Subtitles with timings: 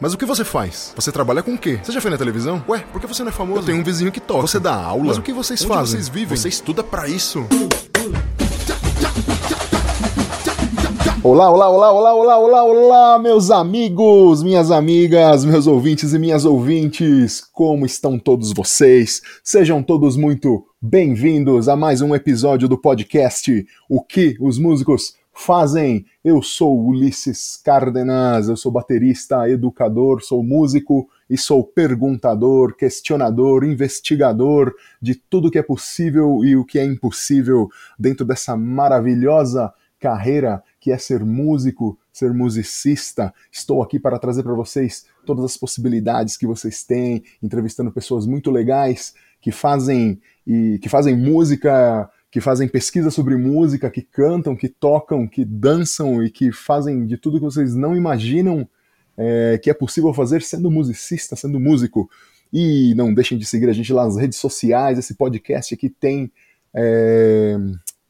[0.00, 0.92] Mas o que você faz?
[0.96, 1.78] Você trabalha com o quê?
[1.82, 2.62] Você já foi na televisão?
[2.68, 3.60] Ué, por que você não é famoso?
[3.60, 4.42] Eu tenho um vizinho que toca.
[4.42, 5.04] Você dá aula?
[5.04, 5.92] Mas o que vocês Onde fazem?
[6.00, 6.36] vocês vivem?
[6.36, 7.46] Você estuda pra isso?
[11.22, 16.44] Olá, olá, olá, olá, olá, olá, olá, meus amigos, minhas amigas, meus ouvintes e minhas
[16.44, 19.22] ouvintes, como estão todos vocês?
[19.42, 26.06] Sejam todos muito bem-vindos a mais um episódio do podcast O que os músicos fazem.
[26.24, 34.72] Eu sou Ulisses Cárdenas, eu sou baterista, educador, sou músico e sou perguntador, questionador, investigador
[35.02, 37.68] de tudo que é possível e o que é impossível
[37.98, 43.32] dentro dessa maravilhosa carreira que é ser músico, ser musicista.
[43.50, 48.50] Estou aqui para trazer para vocês todas as possibilidades que vocês têm, entrevistando pessoas muito
[48.50, 54.68] legais que fazem e que fazem música, que fazem pesquisa sobre música, que cantam, que
[54.68, 58.68] tocam, que dançam e que fazem de tudo que vocês não imaginam
[59.16, 62.10] é, que é possível fazer sendo musicista, sendo músico.
[62.52, 64.98] E não deixem de seguir a gente lá nas redes sociais.
[64.98, 66.32] Esse podcast aqui tem
[66.74, 67.56] é,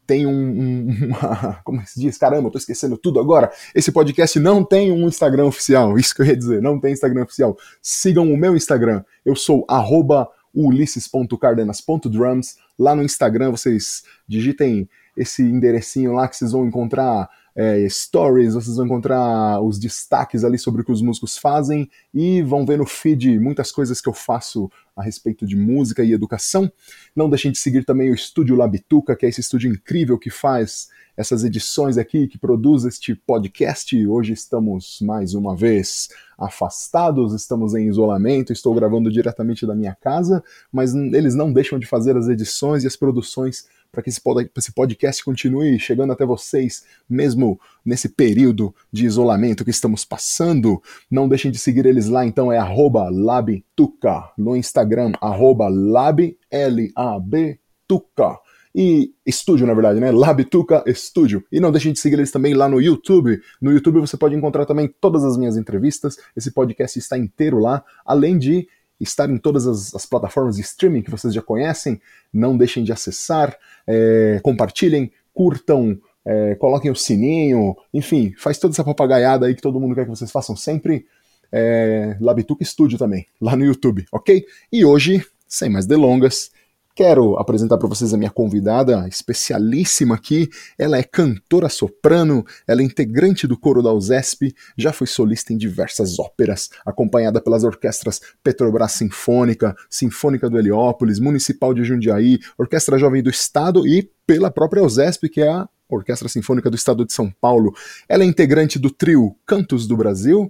[0.06, 2.16] tem um, um uma, como se diz?
[2.16, 3.53] Caramba, eu tô esquecendo tudo agora.
[3.75, 7.25] Esse podcast não tem um Instagram oficial, isso que eu ia dizer, não tem Instagram
[7.25, 7.59] oficial.
[7.83, 12.56] Sigam o meu Instagram, eu sou arroba ulisses.cardenas.drums.
[12.78, 18.77] Lá no Instagram vocês digitem esse enderecinho lá que vocês vão encontrar é, stories, vocês
[18.77, 22.86] vão encontrar os destaques ali sobre o que os músicos fazem e vão ver no
[22.86, 26.70] feed muitas coisas que eu faço a respeito de música e educação.
[27.14, 30.88] Não deixem de seguir também o Estúdio Labituca, que é esse estúdio incrível que faz
[31.16, 34.06] essas edições aqui, que produz este podcast.
[34.06, 40.42] Hoje estamos mais uma vez afastados, estamos em isolamento, estou gravando diretamente da minha casa,
[40.72, 45.25] mas eles não deixam de fazer as edições e as produções para que esse podcast
[45.25, 50.83] continue chegando até vocês, mesmo nesse período de isolamento que estamos passando.
[51.11, 58.39] Não deixem de seguir eles lá, então é labtuca no Instagram, lab, L-A-B, tuca.
[58.77, 60.11] E estúdio, na verdade, né?
[60.11, 61.44] Labtuca Estúdio.
[61.53, 63.41] E não deixem de seguir eles também lá no YouTube.
[63.62, 66.19] No YouTube você pode encontrar também todas as minhas entrevistas.
[66.37, 68.66] Esse podcast está inteiro lá, além de
[69.04, 72.00] estar em todas as, as, plataformas de streaming que vocês já conhecem.
[72.32, 73.56] Não deixem de acessar,
[73.87, 79.78] é, compartilhem, curtam, é, coloquem o sininho, enfim, faz toda essa papagaiada aí que todo
[79.78, 81.06] mundo quer que vocês façam sempre.
[81.53, 84.44] É, Labituca Studio também, lá no YouTube, ok?
[84.72, 86.50] E hoje, sem mais delongas,
[86.97, 90.49] Quero apresentar para vocês a minha convidada especialíssima aqui.
[90.78, 95.56] Ela é cantora soprano, ela é integrante do coro da USESP, já foi solista em
[95.59, 103.25] diversas óperas, acompanhada pelas orquestras Petrobras Sinfônica, Sinfônica do Heliópolis, Municipal de Jundiaí, Orquestra Jovem
[103.25, 107.28] do Estado e pela própria USESP, que é a Orquestra Sinfônica do Estado de São
[107.41, 107.75] Paulo.
[108.09, 110.49] Ela é integrante do trio Cantos do Brasil,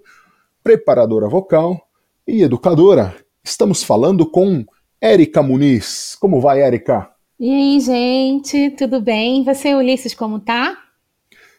[0.62, 1.88] preparadora vocal
[2.28, 3.16] e educadora.
[3.43, 4.66] Estamos falando com
[5.04, 6.16] Érica Muniz.
[6.19, 7.10] Como vai, Érica?
[7.38, 9.44] E aí, gente, tudo bem?
[9.44, 10.78] Você, Ulisses, como tá?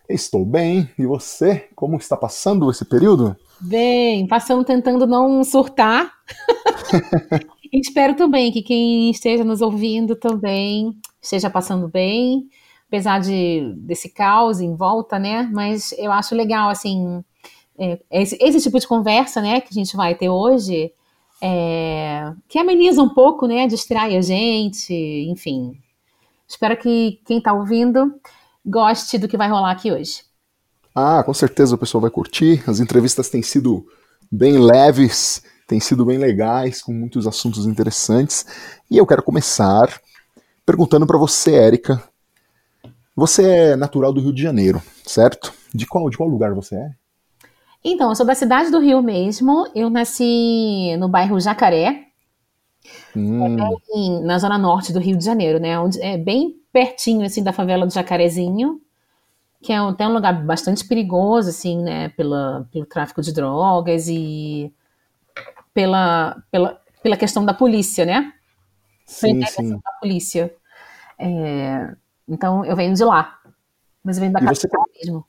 [0.09, 0.89] Estou bem.
[0.97, 1.69] E você?
[1.75, 3.37] Como está passando esse período?
[3.61, 6.11] Bem, passando tentando não surtar.
[7.71, 12.49] espero também que quem esteja nos ouvindo também esteja passando bem,
[12.87, 15.47] apesar de desse caos em volta, né?
[15.53, 17.23] Mas eu acho legal, assim,
[17.77, 20.91] é, esse, esse tipo de conversa, né, que a gente vai ter hoje
[21.47, 23.67] é, que ameniza um pouco, né?
[23.67, 24.91] Distrai a gente,
[25.29, 25.77] enfim.
[26.47, 28.19] Espero que quem está ouvindo
[28.65, 30.23] goste do que vai rolar aqui hoje.
[30.95, 32.63] Ah, com certeza o pessoal vai curtir.
[32.65, 33.85] As entrevistas têm sido
[34.31, 38.43] bem leves, têm sido bem legais, com muitos assuntos interessantes.
[38.89, 40.01] E eu quero começar
[40.65, 42.03] perguntando para você, Érica.
[43.15, 45.53] Você é natural do Rio de Janeiro, certo?
[45.71, 46.89] De qual, de qual lugar você é?
[47.87, 49.69] Então, eu sou da cidade do Rio mesmo.
[49.75, 52.07] Eu nasci no bairro Jacaré,
[53.15, 53.59] hum.
[53.59, 55.79] é na zona norte do Rio de Janeiro, né?
[55.79, 58.81] Onde é bem pertinho assim da favela do Jacarezinho,
[59.61, 62.09] que é até um lugar bastante perigoso, assim, né?
[62.09, 64.73] Pela, pelo tráfico de drogas e
[65.71, 68.33] pela, pela, pela questão da polícia, né?
[69.05, 69.69] Sim, sim.
[69.69, 70.51] da polícia.
[71.19, 71.93] É,
[72.27, 73.39] então, eu venho de lá.
[74.03, 74.99] Mas eu venho da capital você...
[75.05, 75.23] mesmo.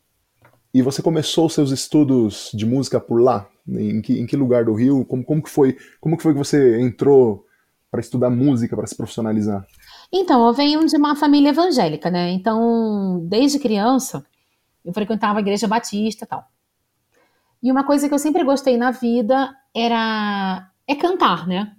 [0.73, 3.49] E você começou seus estudos de música por lá?
[3.69, 5.05] Em que, em que lugar do Rio?
[5.05, 7.47] Como, como, que foi, como que foi que você entrou
[7.91, 9.67] para estudar música, para se profissionalizar?
[10.13, 12.31] Então, eu venho de uma família evangélica, né?
[12.31, 14.25] Então, desde criança,
[14.85, 16.47] eu frequentava a igreja batista e tal.
[17.63, 21.73] E uma coisa que eu sempre gostei na vida era é cantar, né?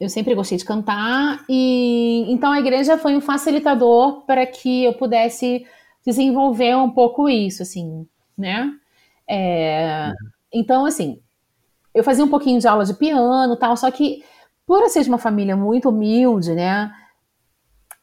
[0.00, 4.94] Eu sempre gostei de cantar e então a igreja foi um facilitador para que eu
[4.94, 5.64] pudesse
[6.04, 8.06] desenvolver um pouco isso, assim,
[8.36, 8.72] né?
[9.28, 10.12] É,
[10.52, 11.20] então, assim,
[11.94, 14.24] eu fazia um pouquinho de aula de piano tal, só que
[14.66, 16.92] por eu ser de uma família muito humilde, né?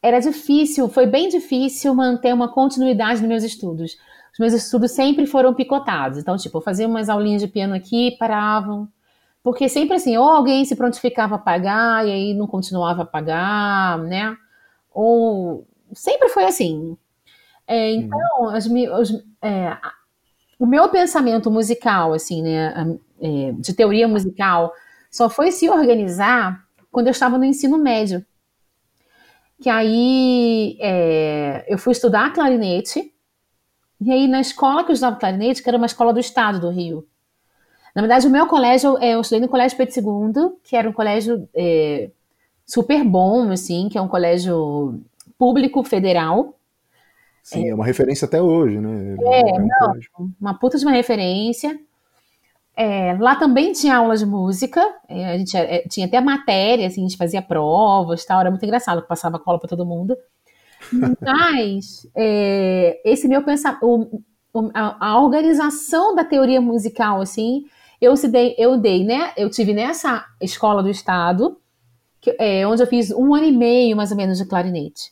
[0.01, 3.97] Era difícil, foi bem difícil manter uma continuidade nos meus estudos.
[4.31, 6.17] Os meus estudos sempre foram picotados.
[6.17, 8.87] Então, tipo, eu fazia umas aulinhas de piano aqui, paravam.
[9.43, 13.97] Porque sempre assim, ou alguém se prontificava a pagar e aí não continuava a pagar,
[13.99, 14.35] né?
[14.91, 16.97] Ou sempre foi assim.
[17.69, 19.77] É, então, as, os, é,
[20.57, 24.73] o meu pensamento musical, assim, né, é, de teoria musical,
[25.11, 28.25] só foi se organizar quando eu estava no ensino médio.
[29.61, 33.13] Que aí é, eu fui estudar clarinete,
[34.01, 36.69] e aí na escola que eu estudava clarinete, que era uma escola do estado do
[36.71, 37.07] Rio.
[37.93, 40.93] Na verdade, o meu colégio, é, eu estudei no Colégio Pedro II, que era um
[40.93, 42.09] colégio é,
[42.65, 44.99] super bom, assim, que é um colégio
[45.37, 46.58] público federal.
[47.43, 49.15] Sim, é, é uma referência até hoje, né?
[49.21, 51.79] É, é um não, uma puta de uma referência.
[52.75, 57.01] É, lá também tinha aula de música, é, a gente é, tinha até matéria, assim,
[57.01, 60.15] a gente fazia provas tal, era muito engraçado, passava cola para todo mundo.
[61.19, 64.23] Mas é, esse meu pensamento,
[64.73, 67.65] a, a, organização da teoria musical, assim,
[67.99, 69.33] eu, dei, eu dei, né?
[69.35, 71.57] Eu tive nessa escola do estado,
[72.21, 75.11] que, é, onde eu fiz um ano e meio, mais ou menos, de clarinete.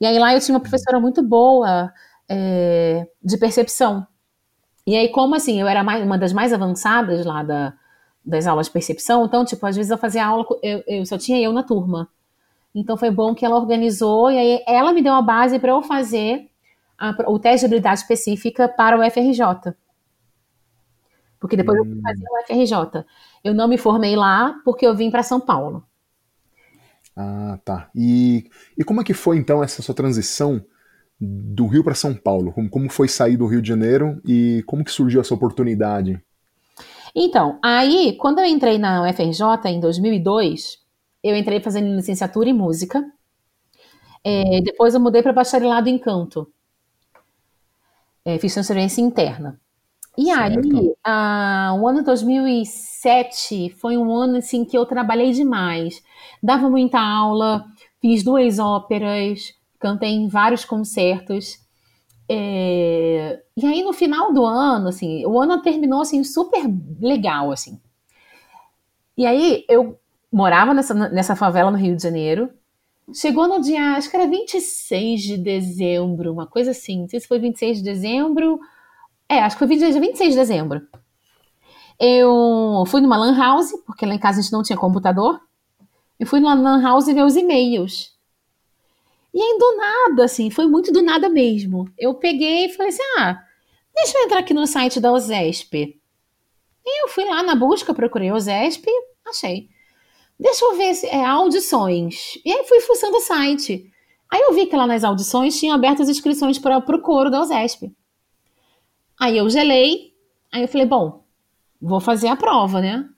[0.00, 1.92] E aí lá eu tinha uma professora muito boa
[2.28, 4.06] é, de percepção.
[4.86, 7.74] E aí, como assim, eu era mais, uma das mais avançadas lá da,
[8.24, 11.40] das aulas de percepção, então, tipo, às vezes eu fazia aula, eu, eu só tinha
[11.40, 12.08] eu na turma.
[12.74, 15.82] Então foi bom que ela organizou, e aí ela me deu uma base para eu
[15.82, 16.50] fazer
[16.98, 19.74] a, o teste de habilidade específica para o FRJ.
[21.38, 21.84] Porque depois hum.
[21.84, 23.04] eu fui fazer o FRJ.
[23.44, 25.84] Eu não me formei lá porque eu vim para São Paulo.
[27.16, 27.90] Ah, tá.
[27.94, 30.64] E, e como é que foi então essa sua transição
[31.20, 32.52] do Rio para São Paulo?
[32.52, 36.20] Como, como foi sair do Rio de Janeiro e como que surgiu essa oportunidade?
[37.14, 40.78] Então, aí, quando eu entrei na UFRJ em 2002,
[41.22, 43.04] eu entrei fazendo licenciatura em música.
[44.24, 46.50] É, depois eu mudei para bacharelado em canto.
[48.24, 49.60] É, fiz transferência interna.
[50.16, 50.76] E certo.
[50.76, 56.02] aí, a, o ano 2007 foi um ano assim que eu trabalhei demais.
[56.42, 57.64] Dava muita aula,
[58.00, 61.58] fiz duas óperas, cantei em vários concertos.
[62.28, 63.42] É...
[63.56, 66.64] E aí no final do ano, assim, o ano terminou assim super
[67.00, 67.80] legal, assim.
[69.16, 69.98] E aí eu
[70.32, 72.50] morava nessa, nessa favela no Rio de Janeiro.
[73.12, 77.02] Chegou no dia, acho que era 26 de dezembro, uma coisa assim.
[77.02, 78.58] Não sei se foi 26 de dezembro.
[79.28, 80.86] É, acho que foi 26, 26 de dezembro.
[81.98, 85.40] Eu fui numa lan house, porque lá em casa a gente não tinha computador.
[86.18, 88.12] Eu fui numa lan house ver os e-mails.
[89.32, 91.88] E aí, do nada, assim, foi muito do nada mesmo.
[91.98, 93.40] Eu peguei e falei assim: ah,
[93.94, 96.00] deixa eu entrar aqui no site da OSESP.
[96.86, 98.86] E eu fui lá na busca, procurei OSESP,
[99.26, 99.68] achei.
[100.38, 102.38] Deixa eu ver se é audições.
[102.44, 103.90] E aí fui fuçando o site.
[104.30, 107.40] Aí eu vi que lá nas audições tinham aberto as inscrições para o coro da
[107.40, 107.92] OSESP.
[109.20, 110.12] Aí eu gelei,
[110.52, 111.24] aí eu falei, bom,
[111.80, 113.08] vou fazer a prova, né?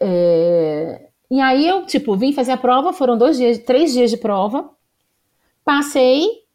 [0.00, 1.08] É...
[1.30, 4.70] E aí eu, tipo, vim fazer a prova, foram dois dias, três dias de prova.
[5.64, 6.46] Passei,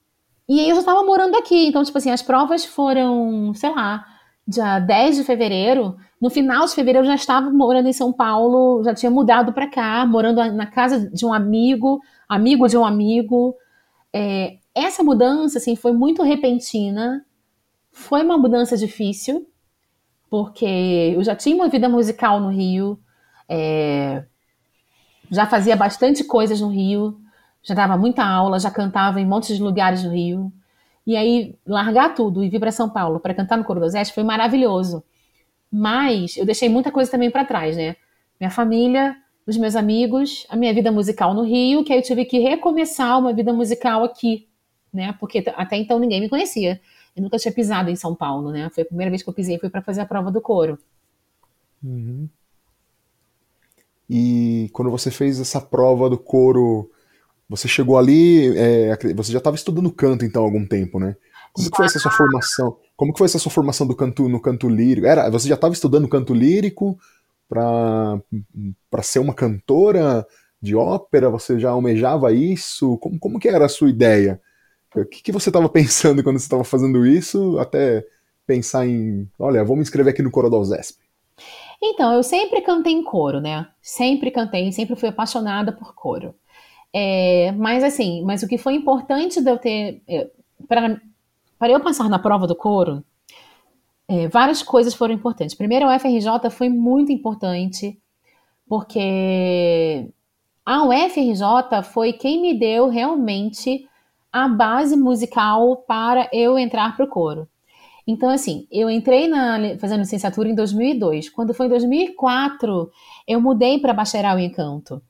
[0.52, 1.68] e aí eu já estava morando aqui.
[1.68, 4.06] Então, tipo assim, as provas foram, sei lá,
[4.46, 5.96] dia 10 de fevereiro.
[6.20, 9.70] No final de fevereiro eu já estava morando em São Paulo, já tinha mudado para
[9.70, 13.56] cá, morando na casa de um amigo, amigo de um amigo.
[14.14, 17.26] É, essa mudança, assim, foi muito repentina.
[17.92, 19.48] Foi uma mudança difícil,
[20.30, 20.66] porque
[21.16, 23.00] eu já tinha uma vida musical no Rio,
[23.50, 24.24] é,
[25.30, 27.20] já fazia bastante coisas no Rio,
[27.64, 30.52] já dava muita aula, já cantava em montes de lugares no Rio.
[31.06, 34.14] E aí, largar tudo e vir para São Paulo para cantar no Coro do Oeste
[34.14, 35.04] foi maravilhoso.
[35.72, 37.96] Mas eu deixei muita coisa também para trás, né?
[38.40, 42.26] Minha família, os meus amigos, a minha vida musical no Rio, que aí eu tive
[42.26, 44.48] que recomeçar uma vida musical aqui,
[44.94, 45.16] né?
[45.20, 46.80] Porque até então ninguém me conhecia.
[47.16, 48.70] Eu nunca tinha pisado em São Paulo, né?
[48.74, 50.78] Foi a primeira vez que eu pisei, foi para fazer a prova do coro.
[51.84, 52.30] Uhum.
[54.10, 56.92] E quando você fez essa prova do coro
[57.52, 61.18] você chegou ali, é, você já estava estudando canto então há algum tempo, né?
[61.52, 62.78] Como que foi essa sua formação?
[62.96, 65.06] Como que foi essa sua formação do canto no canto lírico?
[65.06, 66.98] Era, você já estava estudando canto lírico
[67.50, 68.22] para
[68.90, 70.26] para ser uma cantora
[70.62, 71.30] de ópera?
[71.30, 72.98] Você já almejava isso?
[73.00, 74.40] Como, como que era a sua ideia?
[74.96, 77.58] O que, que você estava pensando quando você estava fazendo isso?
[77.60, 78.06] Até
[78.46, 81.00] pensar em, olha, vou me inscrever aqui no coro da USESP.
[81.82, 83.68] Então, eu sempre cantei em coro, né?
[83.82, 86.36] Sempre cantei, sempre fui apaixonada por coro.
[86.94, 90.02] É, mas assim, mas o que foi importante de eu ter.
[90.08, 90.30] É,
[90.68, 93.04] para eu passar na prova do coro,
[94.08, 95.56] é, várias coisas foram importantes.
[95.56, 97.98] Primeiro, a UFRJ foi muito importante,
[98.68, 100.08] porque
[100.66, 103.88] a UFRJ foi quem me deu realmente
[104.32, 107.48] a base musical para eu entrar para o coro.
[108.08, 111.30] Então, assim, eu entrei na, fazendo licenciatura em 2002.
[111.30, 112.92] Quando foi em 2004,
[113.28, 115.02] eu mudei para bacharel em canto.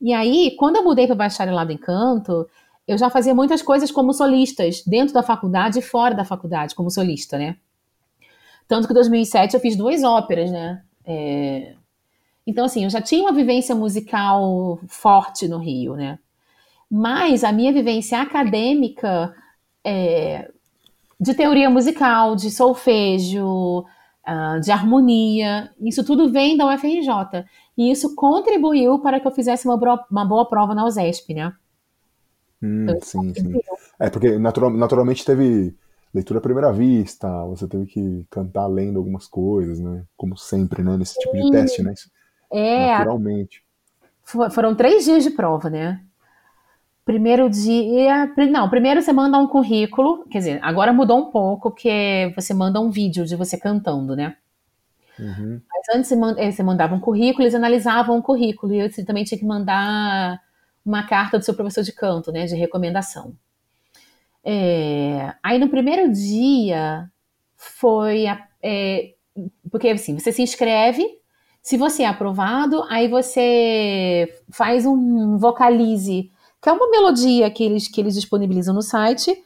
[0.00, 2.48] E aí, quando eu mudei para bacharelado em canto,
[2.86, 6.90] eu já fazia muitas coisas como solistas, dentro da faculdade e fora da faculdade, como
[6.90, 7.56] solista, né?
[8.66, 10.82] Tanto que em 2007 eu fiz duas óperas, né?
[11.04, 11.74] É...
[12.46, 16.18] Então, assim, eu já tinha uma vivência musical forte no Rio, né?
[16.90, 19.34] Mas a minha vivência acadêmica
[19.84, 20.50] é,
[21.20, 23.80] de teoria musical, de solfejo,
[24.28, 27.44] uh, de harmonia, isso tudo vem da UFRJ.
[27.76, 29.76] E isso contribuiu para que eu fizesse uma,
[30.10, 31.52] uma boa prova na USESP, né?
[32.62, 33.60] Hum, então, sim, sim.
[33.98, 35.74] É, porque natural, naturalmente teve
[36.12, 40.04] leitura à primeira vista, você teve que cantar lendo algumas coisas, né?
[40.16, 40.96] Como sempre, né?
[40.96, 41.94] Nesse tipo de teste, né?
[42.50, 42.98] É.
[42.98, 43.62] Naturalmente.
[44.24, 46.04] Foram três dias de prova, né?
[47.08, 48.30] Primeiro dia.
[48.50, 50.26] Não, primeiro você manda um currículo.
[50.28, 54.36] Quer dizer, agora mudou um pouco, porque você manda um vídeo de você cantando, né?
[55.18, 55.58] Uhum.
[55.72, 56.10] Mas antes
[56.54, 58.74] você mandava um currículo, eles analisavam o currículo.
[58.74, 60.38] E você também tinha que mandar
[60.84, 62.44] uma carta do seu professor de canto, né?
[62.44, 63.34] De recomendação.
[64.44, 67.10] É, aí no primeiro dia
[67.56, 68.26] foi.
[68.62, 69.14] É,
[69.70, 71.06] porque assim, você se inscreve.
[71.62, 77.88] Se você é aprovado, aí você faz um vocalize que é uma melodia que eles,
[77.88, 79.44] que eles disponibilizam no site.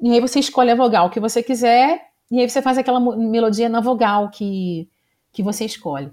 [0.00, 3.68] E aí você escolhe a vogal que você quiser, e aí você faz aquela melodia
[3.68, 4.88] na vogal que,
[5.32, 6.10] que você escolhe.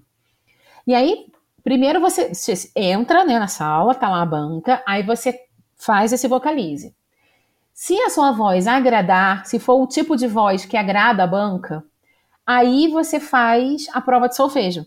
[0.85, 1.27] E aí,
[1.63, 5.39] primeiro você, você entra né, na sala, tá lá a banca, aí você
[5.75, 6.93] faz esse vocalize.
[7.73, 11.83] Se a sua voz agradar, se for o tipo de voz que agrada a banca,
[12.45, 14.85] aí você faz a prova de solfejo.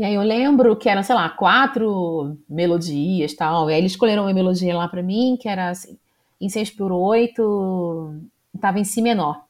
[0.00, 3.68] E aí eu lembro que eram, sei lá, quatro melodias tal.
[3.68, 5.98] E aí eles escolheram uma melodia lá para mim, que era assim,
[6.40, 8.14] em 6 por 8,
[8.58, 9.44] tava em si menor.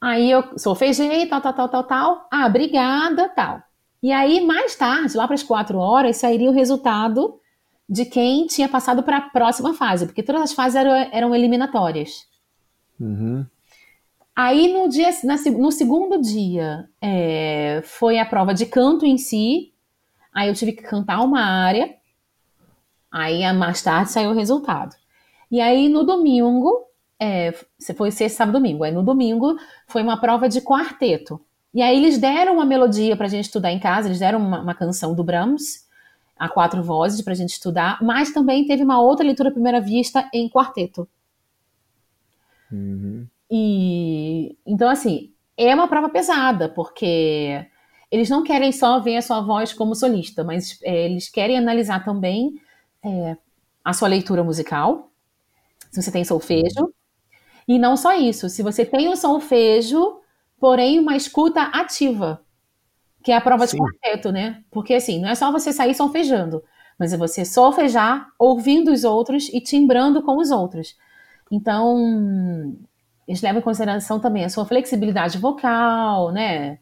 [0.00, 2.28] Aí eu solfejei, tal, tal, tal, tal, tal.
[2.32, 3.62] Ah, obrigada, tal.
[4.02, 7.38] E aí, mais tarde, lá para as quatro horas, sairia o resultado
[7.88, 12.26] de quem tinha passado para a próxima fase, porque todas as fases eram, eram eliminatórias.
[12.98, 13.46] Uhum.
[14.42, 19.74] Aí no dia, na, no segundo dia é, foi a prova de canto em si.
[20.32, 21.94] Aí eu tive que cantar uma área.
[23.12, 24.96] Aí mais tarde saiu o resultado.
[25.50, 26.86] E aí no domingo,
[27.18, 27.52] é,
[27.94, 28.82] foi sexta, sábado, domingo.
[28.82, 31.38] Aí no domingo foi uma prova de quarteto.
[31.74, 34.08] E aí eles deram uma melodia para a gente estudar em casa.
[34.08, 35.86] Eles deram uma, uma canção do Brahms
[36.38, 38.02] a quatro vozes para a gente estudar.
[38.02, 41.06] Mas também teve uma outra leitura à primeira vista em quarteto.
[42.72, 43.26] Uhum.
[43.50, 47.66] E então, assim, é uma prova pesada, porque
[48.10, 52.04] eles não querem só ver a sua voz como solista, mas é, eles querem analisar
[52.04, 52.54] também
[53.04, 53.36] é,
[53.84, 55.10] a sua leitura musical,
[55.90, 56.92] se você tem solfejo.
[57.68, 60.20] E não só isso, se você tem o solfejo,
[60.58, 62.42] porém uma escuta ativa,
[63.22, 63.76] que é a prova Sim.
[63.76, 64.64] de quarteto, né?
[64.70, 66.64] Porque assim, não é só você sair solfejando,
[66.98, 70.96] mas é você solfejar, ouvindo os outros e timbrando com os outros.
[71.50, 72.76] Então,
[73.30, 76.80] eles levam em consideração também a sua flexibilidade vocal, né?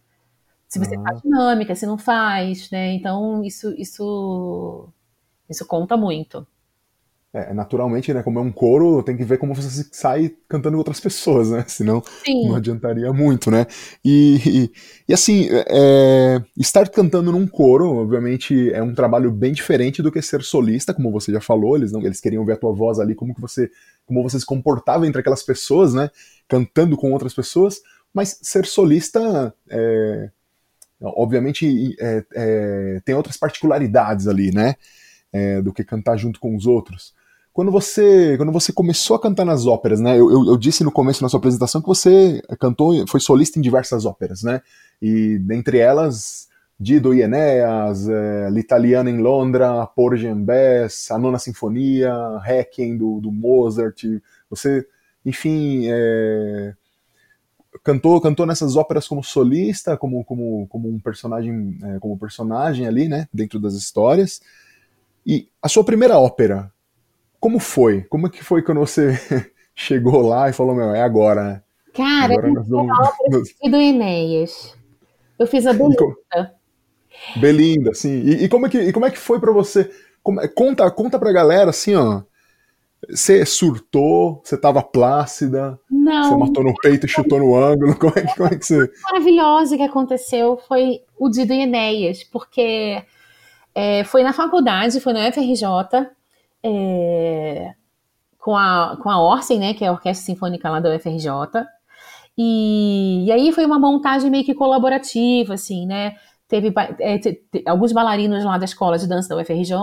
[0.66, 2.94] Se você faz dinâmica, se não faz, né?
[2.94, 4.88] Então, isso, isso,
[5.46, 6.46] isso conta muito.
[7.34, 8.22] É, naturalmente, né?
[8.22, 11.66] Como é um coro, tem que ver como você sai cantando outras pessoas, né?
[11.68, 12.48] Senão Sim.
[12.48, 13.66] não adiantaria muito, né?
[14.02, 14.72] E, e,
[15.10, 20.22] e assim, é, estar cantando num coro, obviamente, é um trabalho bem diferente do que
[20.22, 21.76] ser solista, como você já falou.
[21.76, 23.70] Eles não, eles queriam ver a tua voz ali, como que você,
[24.08, 26.10] como você se comportava entre aquelas pessoas, né?
[26.48, 27.80] Cantando com outras pessoas.
[28.12, 30.30] Mas ser solista, é,
[31.00, 34.74] obviamente, é, é tem outras particularidades ali, né?
[35.32, 37.14] É, do que cantar junto com os outros
[37.58, 40.12] quando você quando você começou a cantar nas óperas, né?
[40.12, 43.62] Eu, eu, eu, disse no começo da sua apresentação que você cantou, foi solista em
[43.62, 44.62] diversas óperas, né?
[45.02, 46.48] E dentre elas,
[46.80, 53.20] Dido e Enéas, é, L'Italiana em Londra, Porgy and Bess, a Nona Sinfonia, Requiem do,
[53.20, 54.04] do Mozart.
[54.48, 54.86] Você,
[55.26, 56.74] enfim, é,
[57.82, 63.08] cantou cantou nessas óperas como solista, como como, como um personagem é, como personagem ali,
[63.08, 63.26] né?
[63.34, 64.40] Dentro das histórias.
[65.26, 66.72] E a sua primeira ópera,
[67.40, 68.02] como foi?
[68.02, 69.18] Como é que foi quando você
[69.74, 71.62] chegou lá e falou, meu, é agora, né?
[71.92, 72.98] Cara, agora eu fiz vamos...
[72.98, 74.76] a obra do Enéas.
[75.36, 76.57] Eu fiz a Belinda.
[77.36, 78.20] Belinda, sim.
[78.20, 79.90] E, e, como, é que, e como é que foi para você?
[80.22, 82.22] Como, conta, conta pra galera, assim, ó.
[83.08, 84.40] Você surtou?
[84.42, 85.78] Você tava plácida?
[85.88, 86.24] Não.
[86.24, 87.96] Você matou no peito e chutou no ângulo?
[87.96, 88.90] Como é, como é que você.
[89.04, 93.02] Maravilhoso que aconteceu foi o Dido e Enéas, porque
[93.74, 96.08] é, foi na faculdade, foi na UFRJ,
[96.64, 97.72] é,
[98.38, 101.30] com, a, com a Orsen, né, que é a Orquestra Sinfônica lá da UFRJ.
[102.36, 106.16] E, e aí foi uma montagem meio que colaborativa, assim, né?
[106.48, 109.74] Teve é, te, te, alguns bailarinos lá da escola de dança da UFRJ,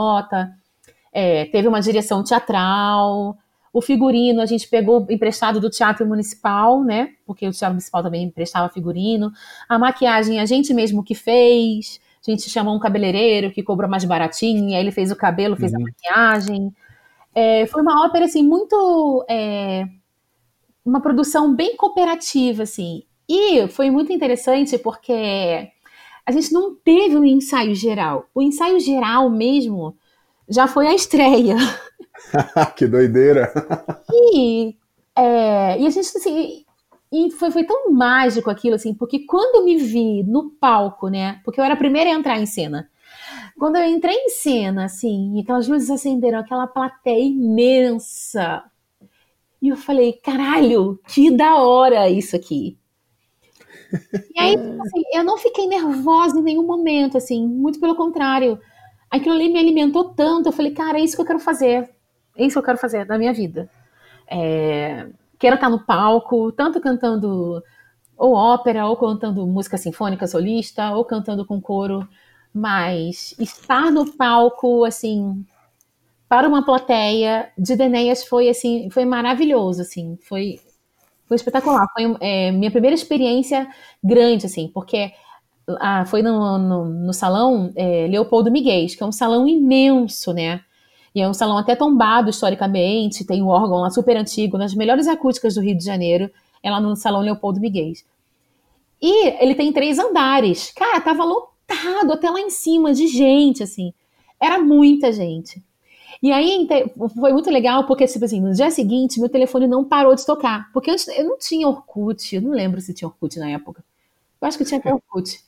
[1.13, 3.37] é, teve uma direção teatral,
[3.71, 7.09] o figurino a gente pegou emprestado do Teatro Municipal, né?
[7.25, 9.31] Porque o Teatro Municipal também emprestava figurino.
[9.67, 11.99] A maquiagem a gente mesmo que fez.
[12.25, 15.73] A gente chamou um cabeleireiro que cobrou mais baratinho, aí ele fez o cabelo, fez
[15.73, 15.81] uhum.
[15.81, 16.73] a maquiagem.
[17.35, 19.25] É, foi uma ópera, assim, muito...
[19.29, 19.85] É,
[20.85, 23.03] uma produção bem cooperativa, assim.
[23.27, 25.69] E foi muito interessante porque
[26.25, 28.27] a gente não teve um ensaio geral.
[28.33, 29.95] O ensaio geral mesmo
[30.49, 31.55] já foi a estreia.
[32.75, 33.51] que doideira!
[34.11, 34.75] E,
[35.15, 36.65] é, e a gente, assim,
[37.11, 41.39] e foi, foi tão mágico aquilo, assim, porque quando eu me vi no palco, né,
[41.45, 42.89] porque eu era a primeira a entrar em cena,
[43.57, 48.63] quando eu entrei em cena, assim, e aquelas luzes acenderam, aquela plateia imensa,
[49.61, 52.77] e eu falei, caralho, que da hora isso aqui.
[54.35, 58.59] E aí, assim, eu não fiquei nervosa em nenhum momento, assim, muito pelo contrário.
[59.09, 61.89] Aquilo ali me alimentou tanto, eu falei, cara, é isso que eu quero fazer.
[62.37, 63.69] É isso que eu quero fazer na minha vida.
[64.29, 65.07] É,
[65.39, 67.63] quero estar no palco, tanto cantando
[68.17, 72.07] ou ópera, ou cantando música sinfônica solista, ou cantando com coro,
[72.53, 75.45] mas estar no palco, assim,
[76.27, 80.59] para uma plateia de Denéias foi, assim, foi maravilhoso, assim, foi,
[81.27, 81.87] foi espetacular.
[81.93, 83.67] Foi é, minha primeira experiência
[84.03, 85.11] grande, assim, porque
[85.79, 90.61] ah, foi no, no, no salão é, Leopoldo Miguel, que é um salão imenso, né?
[91.13, 95.07] E é um salão até tombado historicamente, tem um órgão lá super antigo, nas melhores
[95.07, 96.29] acústicas do Rio de Janeiro,
[96.61, 97.93] é lá no salão Leopoldo Miguel.
[99.01, 100.71] E ele tem três andares.
[100.75, 103.93] Cara, tava lotado até lá em cima de gente, assim.
[104.39, 105.63] Era muita gente.
[106.25, 106.67] E aí
[107.19, 110.71] foi muito legal, porque, tipo assim, no dia seguinte, meu telefone não parou de tocar.
[110.73, 113.85] Porque antes eu não tinha Orkut, eu não lembro se tinha Orkut na época.
[114.41, 115.39] Eu acho que tinha até Orkut.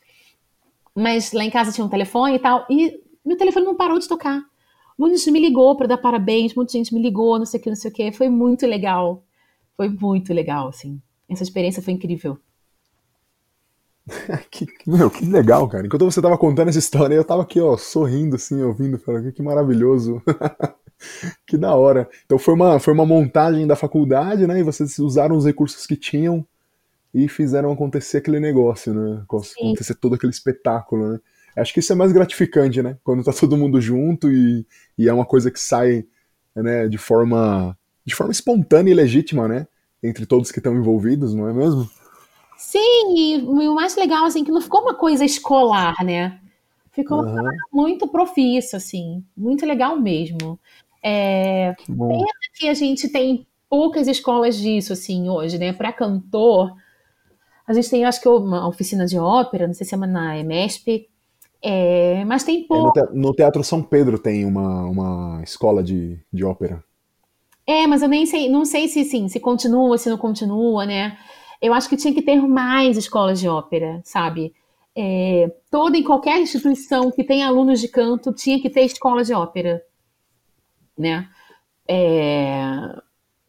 [0.94, 4.08] Mas lá em casa tinha um telefone e tal, e meu telefone não parou de
[4.08, 4.40] tocar.
[4.96, 7.70] Muita gente me ligou para dar parabéns, muita gente me ligou, não sei o que,
[7.70, 8.12] não sei o que.
[8.12, 9.24] Foi muito legal.
[9.76, 11.02] Foi muito legal, assim.
[11.28, 12.38] Essa experiência foi incrível.
[14.50, 15.86] que, meu, que legal, cara.
[15.86, 19.41] Enquanto você tava contando essa história, eu tava aqui, ó, sorrindo, assim, ouvindo, falando, que
[19.41, 20.22] maravilhoso.
[21.46, 22.10] que da hora.
[22.26, 24.60] Então foi uma, foi uma montagem da faculdade, né?
[24.60, 26.46] E vocês usaram os recursos que tinham
[27.13, 29.22] e fizeram acontecer aquele negócio, né?
[29.24, 31.20] Acontecer todo aquele espetáculo, né?
[31.56, 32.98] Acho que isso é mais gratificante, né?
[33.04, 34.65] Quando tá todo mundo junto e,
[34.98, 36.06] e é uma coisa que sai
[36.56, 39.67] né, de forma de forma espontânea e legítima, né?
[40.02, 41.89] Entre todos que estão envolvidos, não é mesmo?
[42.58, 46.39] Sim, e o mais legal, assim, que não ficou uma coisa escolar, né?
[46.91, 47.50] Ficou uhum.
[47.72, 50.60] muito profício, assim, muito legal mesmo.
[51.04, 55.72] É, pena que a gente tem poucas escolas disso, assim, hoje, né?
[55.72, 56.74] Para cantor,
[57.67, 61.08] a gente tem, acho que, uma oficina de ópera, não sei se é na EMESP,
[61.62, 62.98] é, mas tem pouco.
[62.98, 66.84] É, no, Teatro São Pedro tem uma, uma escola de, de ópera.
[67.65, 71.17] É, mas eu nem sei, não sei se sim, se continua, se não continua, né?
[71.62, 74.54] Eu acho que tinha que ter mais escolas de ópera, sabe?
[74.96, 79.34] É, toda em qualquer instituição que tem alunos de canto tinha que ter escola de
[79.34, 79.84] ópera,
[80.98, 81.30] né?
[81.88, 82.62] É,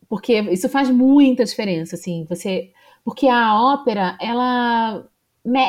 [0.09, 2.25] porque isso faz muita diferença, assim.
[2.29, 2.73] Você,
[3.05, 5.07] porque a ópera, ela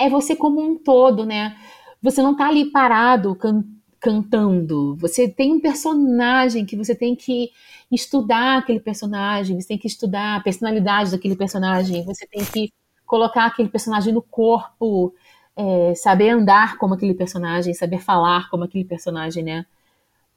[0.04, 1.56] é você como um todo, né?
[2.02, 3.64] você não está ali parado can
[4.00, 4.96] cantando.
[4.98, 7.52] Você tem um personagem que você tem que
[7.92, 12.72] estudar aquele personagem, você tem que estudar a personalidade daquele personagem, você tem que
[13.06, 15.14] colocar aquele personagem no corpo,
[15.56, 19.66] é, saber andar como aquele personagem, saber falar como aquele personagem, né?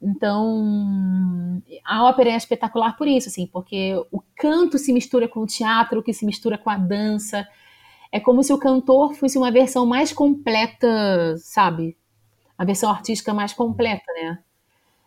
[0.01, 5.47] Então, a ópera é espetacular por isso, assim, porque o canto se mistura com o
[5.47, 7.47] teatro, que se mistura com a dança,
[8.11, 11.97] é como se o cantor fosse uma versão mais completa, sabe?
[12.57, 14.39] A versão artística mais completa, né?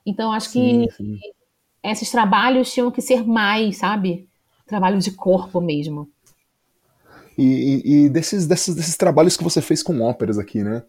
[0.06, 1.20] Então, acho sim, que sim.
[1.84, 4.28] esses trabalhos tinham que ser mais, sabe?
[4.68, 6.10] Trabalho de corpo mesmo.
[7.38, 10.84] E, e, e desses, desses, desses trabalhos que você fez com óperas aqui, né?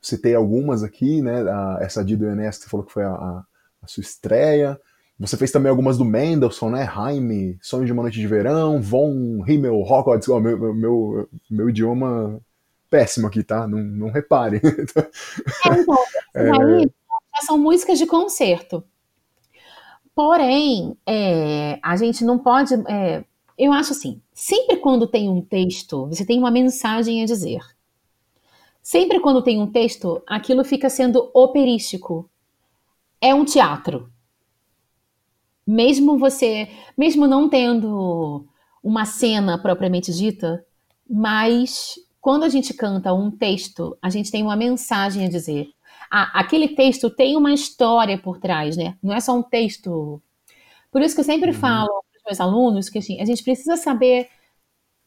[0.00, 1.42] Citei algumas aqui, né?
[1.42, 3.44] A, essa de do Enes, que você falou que foi a, a,
[3.82, 4.78] a sua estreia.
[5.18, 6.84] Você fez também algumas do Mendelssohn, né?
[6.84, 10.28] Jaime, Sonho de uma Noite de Verão, Von Himmel, Hogwarts.
[10.28, 12.40] Oh, meu, meu, meu idioma
[12.92, 13.66] péssimo aqui, tá?
[13.66, 14.60] Não, não repare.
[15.64, 15.98] É, então,
[16.36, 16.50] é...
[16.50, 16.90] aí
[17.40, 18.84] são músicas de concerto.
[20.14, 22.74] Porém, é, a gente não pode.
[22.86, 23.24] É,
[23.56, 27.60] eu acho assim: sempre quando tem um texto, você tem uma mensagem a dizer.
[28.82, 32.28] Sempre quando tem um texto, aquilo fica sendo operístico.
[33.20, 34.12] É um teatro.
[35.64, 38.44] Mesmo você, mesmo não tendo
[38.82, 40.66] uma cena propriamente dita,
[41.08, 45.70] mas quando a gente canta um texto, a gente tem uma mensagem a dizer.
[46.08, 48.96] Ah, aquele texto tem uma história por trás, né?
[49.02, 50.22] Não é só um texto.
[50.90, 51.56] Por isso que eu sempre uhum.
[51.56, 54.28] falo para os meus alunos que assim, a gente precisa saber,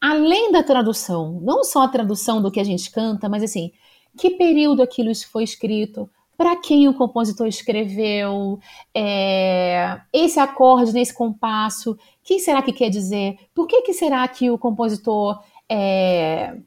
[0.01, 3.71] além da tradução, não só a tradução do que a gente canta, mas assim,
[4.17, 8.59] que período aquilo foi escrito, para quem o compositor escreveu,
[8.93, 13.37] é, esse acorde nesse compasso, quem será que quer dizer?
[13.53, 16.57] Por que, que será que o compositor é,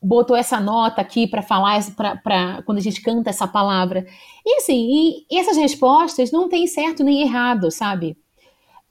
[0.00, 1.80] botou essa nota aqui para falar,
[2.22, 4.06] para quando a gente canta essa palavra?
[4.44, 8.16] E assim, e, essas respostas não tem certo nem errado, sabe?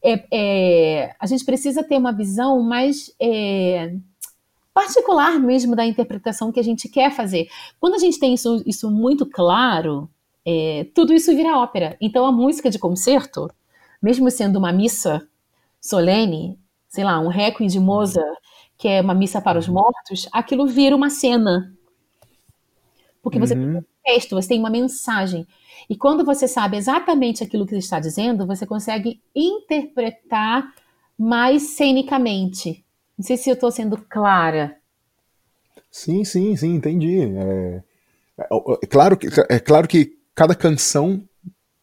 [0.04, 3.94] É, é, a gente precisa ter uma visão mais é,
[4.74, 7.50] particular mesmo da interpretação que a gente quer fazer.
[7.80, 10.10] Quando a gente tem isso, isso muito claro,
[10.46, 11.98] é, tudo isso vira ópera.
[12.00, 13.50] Então a música de concerto,
[14.02, 15.28] mesmo sendo uma missa
[15.82, 18.38] solene, sei lá, um requiem de Mozart,
[18.78, 21.74] que é uma missa para os mortos, aquilo vira uma cena.
[23.22, 23.72] Porque você uhum.
[23.72, 25.48] tem um texto, você tem uma mensagem.
[25.90, 30.74] E quando você sabe exatamente aquilo que ele está dizendo, você consegue interpretar
[31.18, 32.86] mais cenicamente.
[33.18, 34.78] Não sei se eu estou sendo clara.
[35.90, 37.22] Sim, sim, sim, entendi.
[37.22, 37.84] É,
[38.38, 38.46] é,
[38.84, 41.24] é, claro que, é claro que cada canção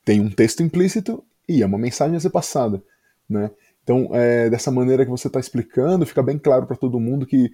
[0.05, 2.83] tem um texto implícito e é uma mensagem a ser passada,
[3.29, 3.51] né?
[3.85, 7.53] Então, é, dessa maneira que você está explicando, fica bem claro para todo mundo que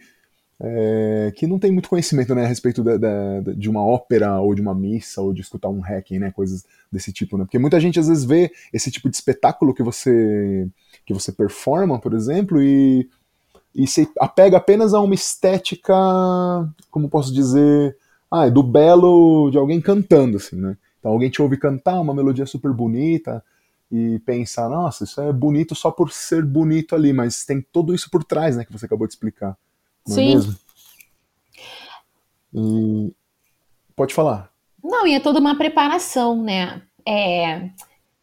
[0.63, 4.55] é, que não tem muito conhecimento né, a respeito de, de, de, uma ópera ou
[4.55, 7.45] de uma missa ou de escutar um hacking, né, coisas desse tipo, né?
[7.45, 10.69] Porque muita gente às vezes vê esse tipo de espetáculo que você
[11.07, 13.09] que você performa, por exemplo, e
[13.75, 15.95] e se apega apenas a uma estética,
[16.91, 17.97] como posso dizer,
[18.31, 20.77] ah, é do belo de alguém cantando, assim, né?
[20.99, 23.43] Então alguém te ouve cantar uma melodia super bonita
[23.91, 28.09] e pensa, nossa, isso é bonito só por ser bonito ali, mas tem tudo isso
[28.11, 29.57] por trás, né, que você acabou de explicar.
[30.07, 30.31] Não é Sim.
[30.31, 30.57] É mesmo?
[32.55, 33.13] E...
[33.97, 34.53] Pode falar.
[34.83, 36.83] Não, e é toda uma preparação, né?
[37.07, 37.71] É...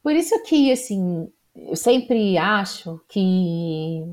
[0.01, 4.05] Por isso que, assim, eu sempre acho que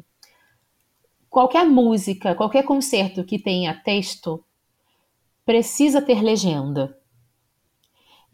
[1.31, 4.45] qualquer música, qualquer concerto que tenha texto
[5.45, 6.99] precisa ter legenda.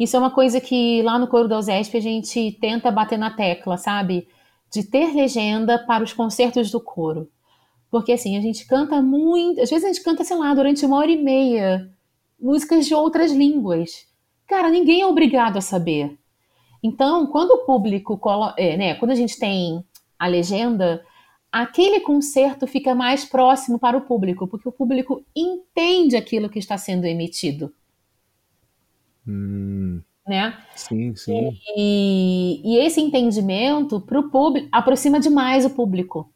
[0.00, 3.30] Isso é uma coisa que lá no Coro da USESP a gente tenta bater na
[3.30, 4.26] tecla, sabe?
[4.72, 7.28] De ter legenda para os concertos do coro.
[7.90, 9.60] Porque assim, a gente canta muito.
[9.60, 11.90] Às vezes a gente canta, sei lá, durante uma hora e meia,
[12.40, 14.06] músicas de outras línguas.
[14.46, 16.18] Cara, ninguém é obrigado a saber.
[16.82, 18.18] Então, quando o público.
[18.56, 19.84] É, né, quando a gente tem
[20.18, 21.04] a legenda,
[21.52, 26.78] aquele concerto fica mais próximo para o público, porque o público entende aquilo que está
[26.78, 27.70] sendo emitido.
[29.26, 30.56] Hum, né?
[30.76, 31.58] Sim, sim.
[31.76, 36.32] E, e esse entendimento para o público aproxima demais o público.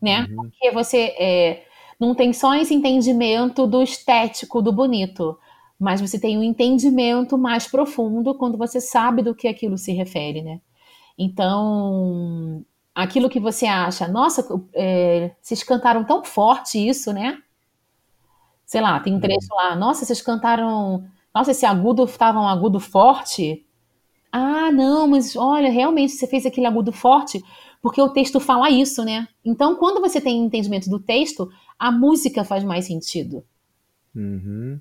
[0.00, 0.26] Né?
[0.30, 0.36] Uhum.
[0.36, 1.64] Porque você é,
[1.98, 5.38] não tem só esse entendimento do estético, do bonito,
[5.78, 10.42] mas você tem um entendimento mais profundo quando você sabe do que aquilo se refere,
[10.42, 10.60] né?
[11.18, 17.38] Então, aquilo que você acha, nossa, é, vocês cantaram tão forte isso, né?
[18.72, 19.20] Sei lá, tem um uhum.
[19.20, 21.04] trecho lá, nossa, vocês cantaram,
[21.34, 23.66] nossa, esse agudo estava um agudo forte.
[24.32, 27.44] Ah, não, mas olha, realmente você fez aquele agudo forte
[27.82, 29.28] porque o texto fala isso, né?
[29.44, 33.44] Então, quando você tem entendimento do texto, a música faz mais sentido.
[34.16, 34.80] Uhum.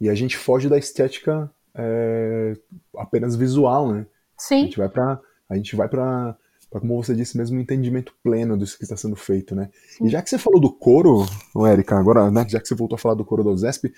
[0.00, 2.54] E a gente foge da estética é,
[2.96, 4.04] apenas visual, né?
[4.36, 4.62] Sim.
[4.62, 6.36] A gente vai para a gente vai para
[6.70, 9.70] para, como você disse mesmo, um entendimento pleno disso que está sendo feito, né?
[9.88, 10.06] Sim.
[10.06, 11.24] E já que você falou do coro,
[11.66, 13.92] Érica, agora, né, já que você voltou a falar do coro do Zesp,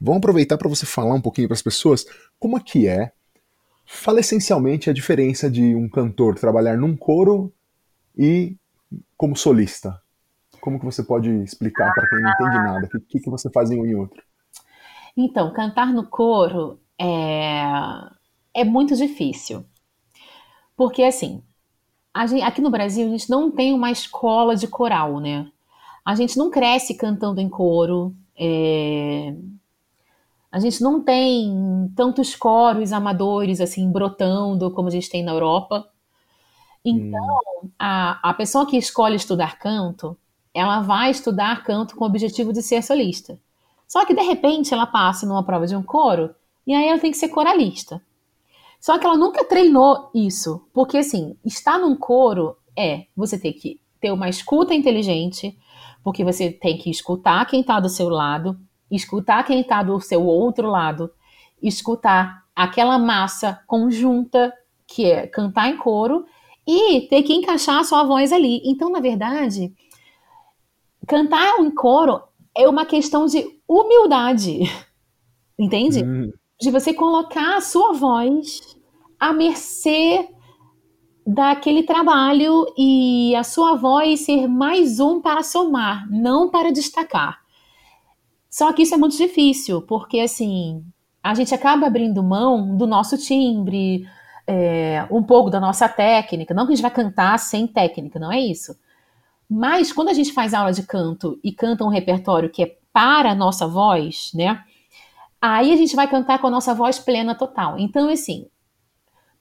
[0.00, 2.06] vamos aproveitar para você falar um pouquinho para as pessoas
[2.38, 3.12] como é que é,
[3.84, 7.52] fala essencialmente a diferença de um cantor trabalhar num coro
[8.16, 8.56] e
[9.16, 10.00] como solista.
[10.60, 12.88] Como que você pode explicar para quem não entende nada?
[12.94, 14.22] O que, que você faz em um e outro?
[15.16, 17.62] Então, cantar no coro é,
[18.54, 19.64] é muito difícil.
[20.76, 21.42] Porque, assim,
[22.26, 25.50] gente, aqui no Brasil a gente não tem uma escola de coral, né?
[26.04, 28.14] A gente não cresce cantando em coro.
[28.38, 29.34] É...
[30.52, 35.88] A gente não tem tantos coros amadores assim brotando como a gente tem na Europa.
[36.84, 37.70] Então, hum.
[37.78, 40.16] a, a pessoa que escolhe estudar canto,
[40.52, 43.38] ela vai estudar canto com o objetivo de ser solista.
[43.88, 46.34] Só que de repente ela passa numa prova de um coro
[46.66, 48.00] e aí ela tem que ser coralista.
[48.84, 53.80] Só que ela nunca treinou isso, porque assim, estar num coro é você ter que
[53.98, 55.56] ter uma escuta inteligente,
[56.02, 60.26] porque você tem que escutar quem está do seu lado, escutar quem está do seu
[60.26, 61.10] outro lado,
[61.62, 64.52] escutar aquela massa conjunta
[64.86, 66.26] que é cantar em coro
[66.66, 68.60] e ter que encaixar a sua voz ali.
[68.66, 69.72] Então, na verdade,
[71.08, 72.20] cantar em coro
[72.54, 74.60] é uma questão de humildade,
[75.58, 76.04] entende?
[76.04, 76.30] Hum.
[76.60, 78.73] De você colocar a sua voz
[79.18, 80.28] à mercê
[81.26, 87.40] daquele trabalho e a sua voz ser mais um para somar, não para destacar.
[88.50, 90.84] Só que isso é muito difícil, porque assim,
[91.22, 94.06] a gente acaba abrindo mão do nosso timbre,
[94.46, 96.54] é, um pouco da nossa técnica.
[96.54, 98.76] Não que a gente vai cantar sem técnica, não é isso.
[99.48, 103.30] Mas quando a gente faz aula de canto e canta um repertório que é para
[103.30, 104.62] a nossa voz, né?
[105.40, 107.78] Aí a gente vai cantar com a nossa voz plena total.
[107.78, 108.46] Então, assim,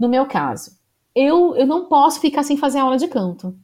[0.04, 0.72] no meu caso,
[1.16, 3.58] eu, eu não posso ficar sem fazer aula de canto.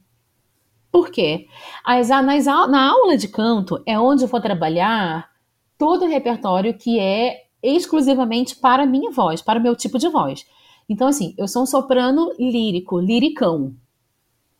[0.90, 1.46] Por quê?
[1.84, 5.28] As, nas, na aula de canto é onde eu vou trabalhar
[5.76, 10.08] todo o repertório que é exclusivamente para a minha voz, para o meu tipo de
[10.08, 10.46] voz.
[10.88, 13.74] Então, assim, eu sou um soprano lírico, liricão.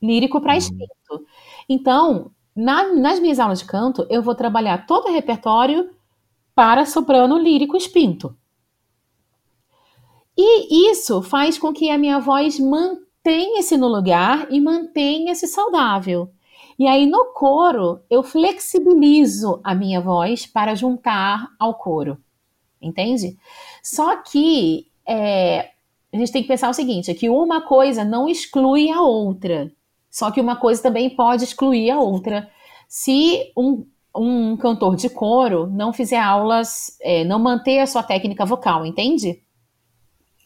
[0.00, 0.58] Lírico para uhum.
[0.58, 1.26] espírito.
[1.66, 5.90] Então, na, nas minhas aulas de canto, eu vou trabalhar todo o repertório
[6.54, 8.36] para soprano lírico espinto.
[10.42, 16.30] E isso faz com que a minha voz mantenha-se no lugar e mantenha-se saudável.
[16.78, 22.16] E aí no coro eu flexibilizo a minha voz para juntar ao coro,
[22.80, 23.36] entende?
[23.82, 25.72] Só que é,
[26.10, 29.70] a gente tem que pensar o seguinte: é que uma coisa não exclui a outra.
[30.10, 32.50] Só que uma coisa também pode excluir a outra.
[32.88, 38.46] Se um, um cantor de coro não fizer aulas, é, não manter a sua técnica
[38.46, 39.42] vocal, entende?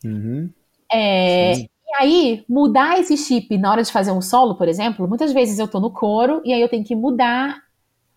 [0.05, 0.51] Uhum.
[0.93, 5.33] É, e aí, mudar esse chip na hora de fazer um solo, por exemplo, muitas
[5.33, 7.63] vezes eu tô no coro e aí eu tenho que mudar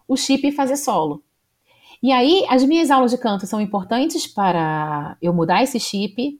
[0.07, 1.23] o chip e fazer solo.
[2.01, 6.39] E aí, as minhas aulas de canto são importantes para eu mudar esse chip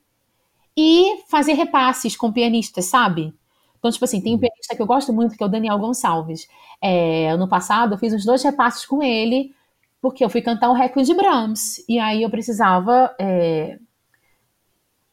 [0.75, 3.33] e fazer repasses com pianistas, sabe?
[3.79, 4.41] Então, tipo assim, tem um uhum.
[4.41, 6.47] pianista que eu gosto muito, que é o Daniel Gonçalves.
[6.81, 9.53] É, ano passado, eu fiz uns dois repasses com ele,
[10.01, 11.83] porque eu fui cantar um Requiem de Brahms.
[11.89, 13.79] E aí eu precisava é,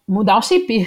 [0.07, 0.87] mudar o chip,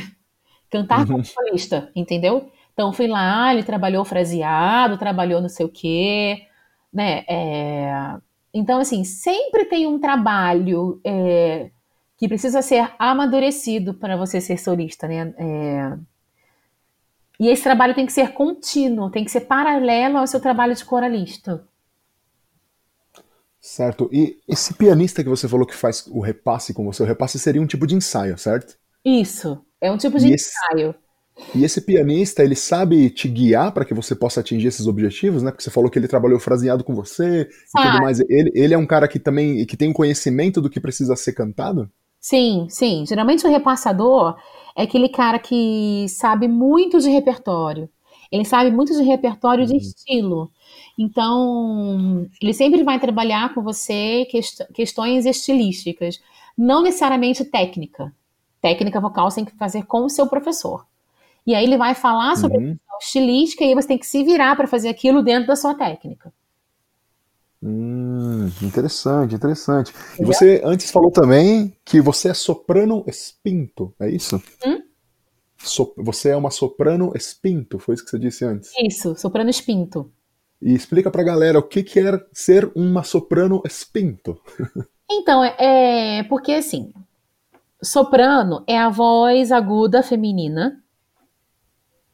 [0.70, 2.52] cantar como solista, entendeu?
[2.74, 6.46] Então fui lá, ele trabalhou fraseado, trabalhou não sei o quê,
[6.94, 7.24] né?
[7.28, 8.18] É...
[8.54, 11.70] Então, assim, sempre tem um trabalho é,
[12.18, 15.34] que precisa ser amadurecido para você ser solista, né?
[15.38, 15.98] É...
[17.40, 20.84] E esse trabalho tem que ser contínuo, tem que ser paralelo ao seu trabalho de
[20.84, 21.68] coralista.
[23.60, 24.10] Certo.
[24.12, 27.62] E esse pianista que você falou que faz o repasse com você, o repasse seria
[27.62, 28.78] um tipo de ensaio, certo?
[29.08, 30.90] Isso, é um tipo de e ensaio.
[30.90, 35.42] Esse, e esse pianista, ele sabe te guiar para que você possa atingir esses objetivos,
[35.42, 35.50] né?
[35.50, 37.82] Porque você falou que ele trabalhou fraseado com você ah.
[37.82, 38.20] e tudo mais.
[38.20, 41.32] Ele, ele é um cara que também que tem um conhecimento do que precisa ser
[41.32, 41.90] cantado?
[42.20, 43.06] Sim, sim.
[43.08, 44.36] Geralmente o repassador
[44.76, 47.90] é aquele cara que sabe muito de repertório.
[48.30, 49.70] Ele sabe muito de repertório uhum.
[49.70, 50.52] de estilo.
[51.00, 56.20] Então, ele sempre vai trabalhar com você quest questões estilísticas,
[56.58, 58.12] não necessariamente técnica
[58.68, 60.86] técnica vocal você tem que fazer com o seu professor.
[61.46, 62.78] E aí ele vai falar sobre uhum.
[62.90, 66.34] a estilística e você tem que se virar para fazer aquilo dentro da sua técnica.
[67.64, 69.94] Hum, interessante, interessante.
[70.14, 70.20] Entendeu?
[70.20, 74.42] E você antes falou também que você é soprano espinto, é isso?
[74.66, 74.82] Hum?
[75.58, 78.72] So, você é uma soprano espinto, foi isso que você disse antes?
[78.78, 80.12] Isso, soprano espinto.
[80.62, 84.40] E explica pra galera o que, que é ser uma soprano espinto.
[85.10, 86.92] Então, é, é porque assim,
[87.82, 90.82] Soprano é a voz aguda feminina.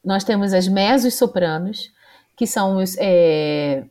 [0.04, 1.90] Nós temos as mesos-sopranos,
[2.36, 3.86] que são os, é,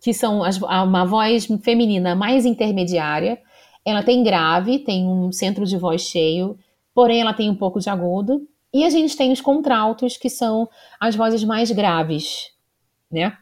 [0.00, 3.40] que são as, uma voz feminina mais intermediária.
[3.84, 6.58] Ela tem grave, tem um centro de voz cheio,
[6.94, 8.46] porém ela tem um pouco de agudo.
[8.72, 10.68] E a gente tem os contraltos, que são
[11.00, 12.50] as vozes mais graves,
[13.10, 13.36] né?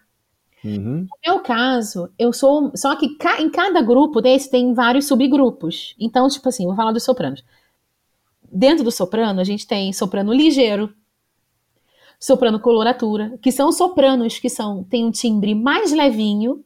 [0.66, 1.07] Uhum.
[1.11, 2.72] No meu caso, eu sou.
[2.74, 5.94] Só que ca, em cada grupo desse tem vários subgrupos.
[5.98, 7.44] Então, tipo assim, vou falar dos sopranos.
[8.50, 10.92] Dentro do soprano, a gente tem soprano ligeiro,
[12.18, 16.64] soprano coloratura, que são sopranos que são têm um timbre mais levinho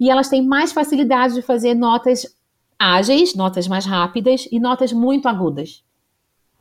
[0.00, 2.36] e elas têm mais facilidade de fazer notas
[2.78, 5.84] ágeis, notas mais rápidas e notas muito agudas.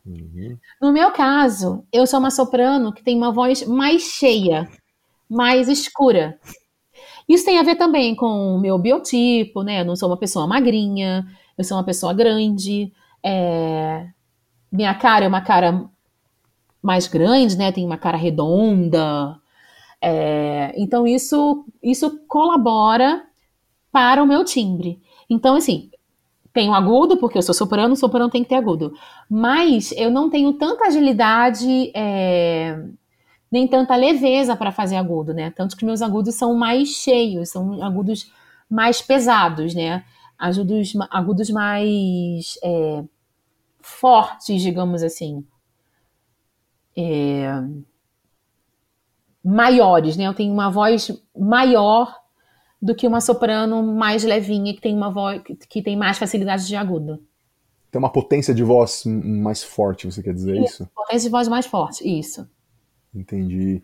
[0.06, 0.58] Uhum.
[0.82, 4.70] No meu caso, eu sou uma soprano que tem uma voz mais cheia,
[5.30, 6.38] mais escura.
[7.28, 9.82] Isso tem a ver também com o meu biotipo, né?
[9.82, 11.26] Eu não sou uma pessoa magrinha,
[11.58, 12.92] eu sou uma pessoa grande.
[13.24, 14.08] É...
[14.72, 15.90] minha cara é uma cara
[16.82, 17.72] mais grande, né?
[17.72, 19.40] Tem uma cara redonda.
[20.02, 23.24] É, então isso isso colabora
[23.92, 25.02] para o meu timbre.
[25.30, 25.90] Então assim,
[26.54, 28.94] tenho agudo porque eu sou soprano, soprano tem que ter agudo.
[29.30, 32.78] Mas eu não tenho tanta agilidade é,
[33.54, 35.52] nem tanta leveza para fazer agudo, né?
[35.52, 38.30] Tanto que meus agudos são mais cheios, são agudos
[38.70, 40.04] mais pesados, né?
[40.38, 43.04] Agudos, agudos mais é,
[43.82, 45.46] fortes, digamos assim
[46.96, 47.64] é,
[49.44, 50.28] maiores, né?
[50.28, 52.16] Eu tenho uma voz maior
[52.82, 56.76] do que uma soprano mais levinha que tem uma voz que tem mais facilidade de
[56.76, 57.24] agudo.
[57.92, 60.84] Tem uma potência de voz mais forte, você quer dizer isso?
[60.84, 60.90] isso?
[60.96, 62.48] Potência de voz mais forte, isso.
[63.14, 63.82] Entendi.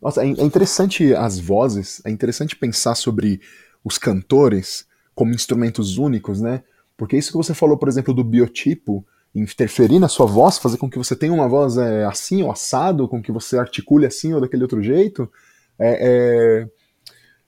[0.00, 3.40] Nossa, é, é interessante as vozes, é interessante pensar sobre
[3.84, 6.62] os cantores como instrumentos únicos, né?
[6.96, 10.90] Porque isso que você falou, por exemplo, do biotipo, interferir na sua voz, fazer com
[10.90, 14.40] que você tenha uma voz é, assim ou assado, com que você articule assim ou
[14.40, 15.30] daquele outro jeito,
[15.78, 16.66] é,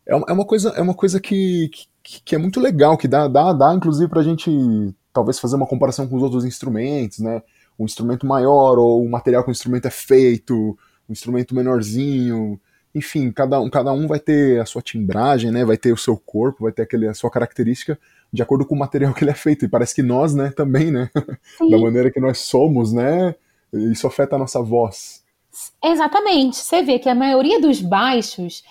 [0.06, 1.70] é, é uma coisa, é uma coisa que,
[2.02, 4.50] que, que, é muito legal, que dá, dá, dá inclusive para a gente
[5.12, 7.42] talvez fazer uma comparação com os outros instrumentos, né?
[7.78, 10.76] Um instrumento maior ou o material que o instrumento é feito,
[11.08, 12.60] um instrumento menorzinho,
[12.94, 15.64] enfim, cada um, cada um vai ter a sua timbragem, né?
[15.64, 17.98] Vai ter o seu corpo, vai ter aquele, a sua característica
[18.32, 19.64] de acordo com o material que ele é feito.
[19.64, 21.10] E parece que nós, né, também, né?
[21.58, 21.70] Sim.
[21.70, 23.34] Da maneira que nós somos, né?
[23.72, 25.24] Isso afeta a nossa voz.
[25.82, 26.56] Exatamente.
[26.56, 28.62] Você vê que a maioria dos baixos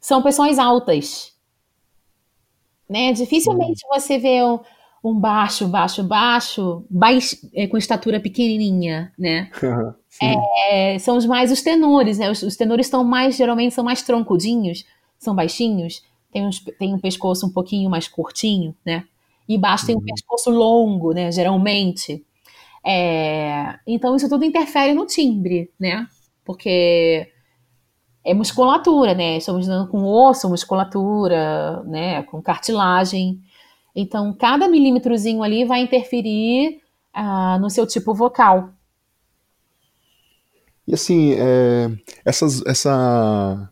[0.00, 1.32] são pessoas altas.
[2.88, 3.12] Né?
[3.12, 3.88] Dificilmente hum.
[3.94, 4.60] você vê um,
[5.04, 9.50] um, baixo, baixo, baixo, baixo é, com estatura pequenininha, né?
[10.70, 12.30] É, são os mais os tenores, né?
[12.30, 14.86] Os, os, tenores estão mais, geralmente, são mais troncudinhos,
[15.18, 19.04] são baixinhos, tem, uns, tem um pescoço um pouquinho mais curtinho, né?
[19.46, 20.06] E baixo tem um uhum.
[20.06, 21.30] pescoço longo, né?
[21.30, 22.24] Geralmente.
[22.82, 26.06] É, então, isso tudo interfere no timbre, né?
[26.44, 27.28] Porque
[28.24, 29.36] é musculatura, né?
[29.36, 32.22] Estamos dando com osso, musculatura, né?
[32.22, 33.42] Com cartilagem.
[33.94, 36.80] Então, cada milímetrozinho ali vai interferir
[37.12, 38.72] ah, no seu tipo vocal.
[40.86, 41.90] E assim, é,
[42.24, 43.70] essas, essa,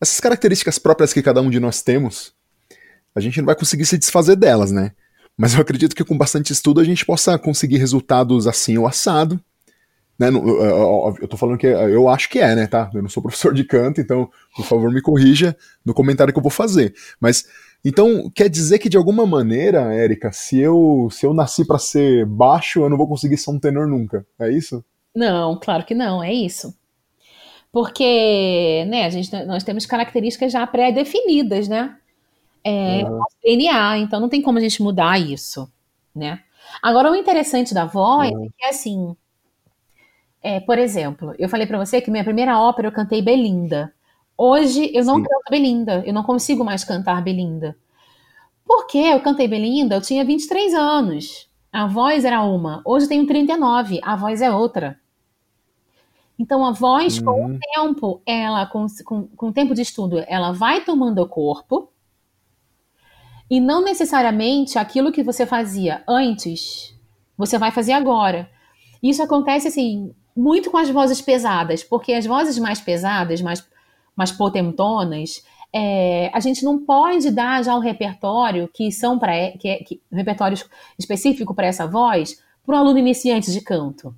[0.00, 2.32] essas características próprias que cada um de nós temos,
[3.14, 4.92] a gente não vai conseguir se desfazer delas, né?
[5.36, 9.40] Mas eu acredito que com bastante estudo a gente possa conseguir resultados assim ou assado.
[10.18, 10.28] Né?
[10.30, 12.90] Eu tô falando que eu acho que é, né, tá?
[12.92, 16.42] Eu não sou professor de canto, então, por favor, me corrija no comentário que eu
[16.42, 16.92] vou fazer.
[17.20, 17.46] Mas
[17.84, 22.26] então, quer dizer que de alguma maneira, Érica, se eu se eu nasci para ser
[22.26, 24.26] baixo, eu não vou conseguir ser um tenor nunca.
[24.38, 24.84] É isso?
[25.14, 26.76] Não, claro que não, é isso.
[27.72, 31.96] Porque, né, a gente, nós temos características já pré-definidas, né?
[32.64, 33.20] É, uhum.
[33.44, 35.70] DNA, então não tem como a gente mudar isso,
[36.14, 36.40] né?
[36.82, 39.16] Agora, o interessante da voz é que, assim,
[40.42, 43.92] é, por exemplo, eu falei para você que minha primeira ópera eu cantei Belinda.
[44.40, 45.24] Hoje eu não Sim.
[45.24, 47.76] canto Belinda, eu não consigo mais cantar Belinda.
[48.64, 51.50] Porque eu cantei Belinda, eu tinha 23 anos.
[51.72, 52.80] A voz era uma.
[52.84, 55.00] Hoje eu tenho 39, a voz é outra.
[56.38, 57.24] Então, a voz, uhum.
[57.24, 57.58] com o uhum.
[57.58, 61.90] tempo, ela, com, com, com o tempo de estudo, ela vai tomando o corpo.
[63.50, 66.94] E não necessariamente aquilo que você fazia antes,
[67.36, 68.48] você vai fazer agora.
[69.02, 73.66] Isso acontece, assim, muito com as vozes pesadas, porque as vozes mais pesadas, mais,
[74.18, 79.68] mais potentonas, é, a gente não pode dar já um repertório que são para que,
[79.68, 80.58] é, que um repertório
[80.98, 84.12] específico para essa voz para um aluno iniciante de canto.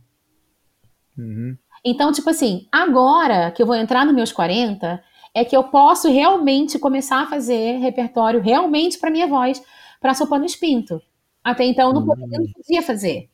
[1.19, 1.55] Uhum.
[1.85, 5.03] Então, tipo assim, agora que eu vou entrar nos meus 40,
[5.35, 9.63] é que eu posso realmente começar a fazer repertório realmente para minha voz,
[10.01, 11.01] para soprano espinto.
[11.45, 12.53] Até então eu não, podia, não hum.
[12.55, 13.29] podia fazer.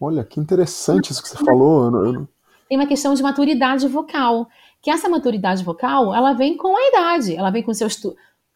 [0.00, 1.84] Olha, que interessante isso que você falou.
[1.84, 2.28] Eu não...
[2.68, 4.48] Tem uma questão de maturidade vocal.
[4.86, 8.00] Que essa maturidade vocal, ela vem com a idade, ela vem com seus,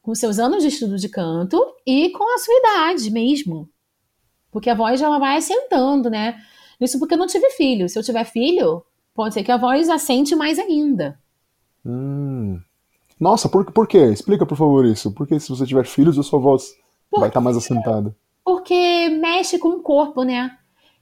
[0.00, 3.68] com seus anos de estudo de canto e com a sua idade mesmo.
[4.48, 6.40] Porque a voz ela vai assentando, né?
[6.80, 7.88] Isso porque eu não tive filho.
[7.88, 11.18] Se eu tiver filho, pode ser que a voz assente mais ainda.
[11.84, 12.60] Hum.
[13.18, 13.98] Nossa, por, por quê?
[13.98, 15.12] Explica, por favor, isso.
[15.12, 16.76] Porque se você tiver filhos, a sua voz
[17.10, 18.14] porque, vai estar mais assentada.
[18.44, 20.56] Porque mexe com o corpo, né?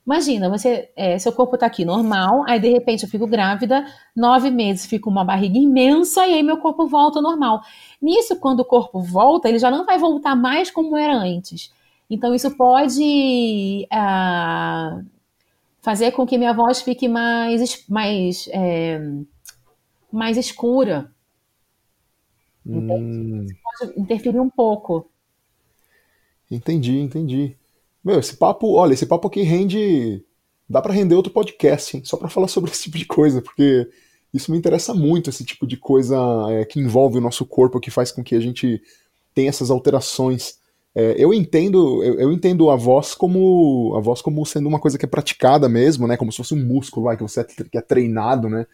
[0.09, 3.84] Imagina, você, é, seu corpo tá aqui normal, aí de repente eu fico grávida,
[4.16, 7.61] nove meses fico uma barriga imensa e aí meu corpo volta ao normal.
[8.00, 11.70] Nisso, quando o corpo volta, ele já não vai voltar mais como era antes.
[12.09, 15.04] Então isso pode uh,
[15.82, 18.98] fazer com que minha voz fique mais, mais, é,
[20.11, 21.12] mais escura.
[22.66, 23.44] Hum.
[23.44, 25.11] Isso pode interferir um pouco.
[26.50, 27.57] Entendi, entendi.
[28.09, 30.24] Meu, esse papo, olha, esse papo aqui rende
[30.66, 33.86] dá para render outro podcast, hein, só para falar sobre esse tipo de coisa, porque
[34.32, 36.16] isso me interessa muito, esse tipo de coisa
[36.48, 38.80] é, que envolve o nosso corpo, que faz com que a gente
[39.34, 40.54] tenha essas alterações.
[40.94, 44.96] É, eu entendo eu, eu, entendo a voz como a voz como sendo uma coisa
[44.96, 47.76] que é praticada mesmo, né, como se fosse um músculo vai, que você é, que
[47.76, 48.66] é treinado, né,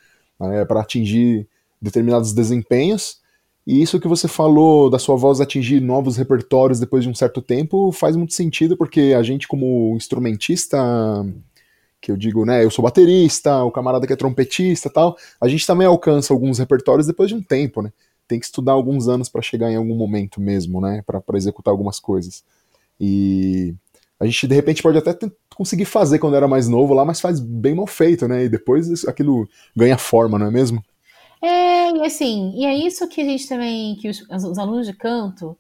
[0.43, 1.49] é, para atingir
[1.83, 3.19] determinados desempenhos.
[3.67, 7.41] E isso que você falou da sua voz atingir novos repertórios depois de um certo
[7.41, 10.79] tempo faz muito sentido, porque a gente, como instrumentista,
[12.01, 15.67] que eu digo, né, eu sou baterista, o camarada que é trompetista tal, a gente
[15.67, 17.91] também alcança alguns repertórios depois de um tempo, né?
[18.29, 21.99] Tem que estudar alguns anos para chegar em algum momento mesmo, né, para executar algumas
[21.99, 22.45] coisas.
[23.01, 23.75] E
[24.21, 25.17] a gente de repente pode até
[25.57, 28.45] conseguir fazer quando era mais novo lá, mas faz bem mal feito, né?
[28.45, 30.85] E depois aquilo ganha forma, não é mesmo?
[31.45, 34.95] É, e assim, e é isso que a gente também, que os, os alunos de
[34.95, 35.55] canto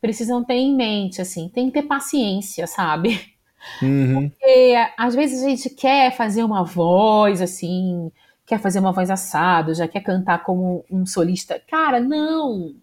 [0.00, 3.34] precisam ter em mente, assim, tem que ter paciência, sabe?
[3.82, 4.30] Uhum.
[4.30, 8.12] Porque às vezes a gente quer fazer uma voz assim,
[8.46, 11.60] quer fazer uma voz assado, já quer cantar como um solista.
[11.68, 12.76] Cara, não!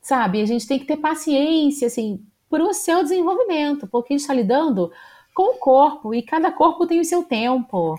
[0.00, 0.40] Sabe?
[0.40, 4.32] A gente tem que ter paciência, assim, para o seu desenvolvimento, porque a gente está
[4.32, 4.90] lidando
[5.34, 7.98] com o corpo e cada corpo tem o seu tempo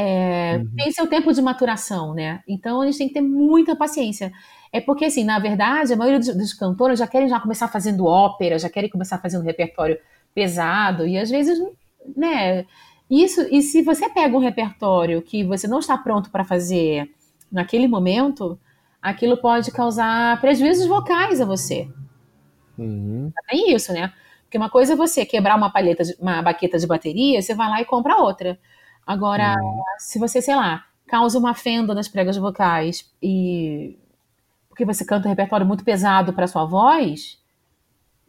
[0.00, 0.70] é, uhum.
[0.76, 2.40] tem seu tempo de maturação, né?
[2.46, 4.32] Então a gente tem que ter muita paciência.
[4.72, 8.06] É porque, assim, na verdade, a maioria dos, dos cantores já querem já começar fazendo
[8.06, 9.98] ópera, já querem começar fazendo repertório
[10.32, 11.58] pesado, e às vezes,
[12.16, 12.64] né?
[13.10, 17.10] Isso, e se você pega um repertório que você não está pronto para fazer
[17.50, 18.56] naquele momento,
[19.02, 21.88] aquilo pode causar prejuízos vocais a você.
[22.78, 23.32] Uhum.
[23.48, 24.12] Tem isso, né?
[24.44, 27.68] Porque uma coisa é você quebrar uma palheta, de, uma baqueta de bateria, você vai
[27.68, 28.56] lá e compra outra.
[29.08, 29.82] Agora, uhum.
[29.96, 33.98] se você, sei lá, causa uma fenda nas pregas vocais e
[34.68, 37.38] porque você canta um repertório muito pesado para sua voz,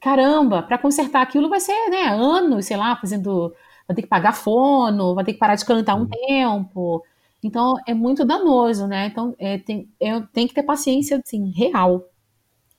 [0.02, 3.54] caramba, para consertar aquilo vai ser, né, anos, sei lá, fazendo,
[3.86, 6.08] vai ter que pagar fono, vai ter que parar de cantar um uhum.
[6.08, 7.04] tempo.
[7.44, 9.08] Então é muito danoso, né?
[9.08, 12.08] Então é, tem, é, tem que ter paciência, assim, real.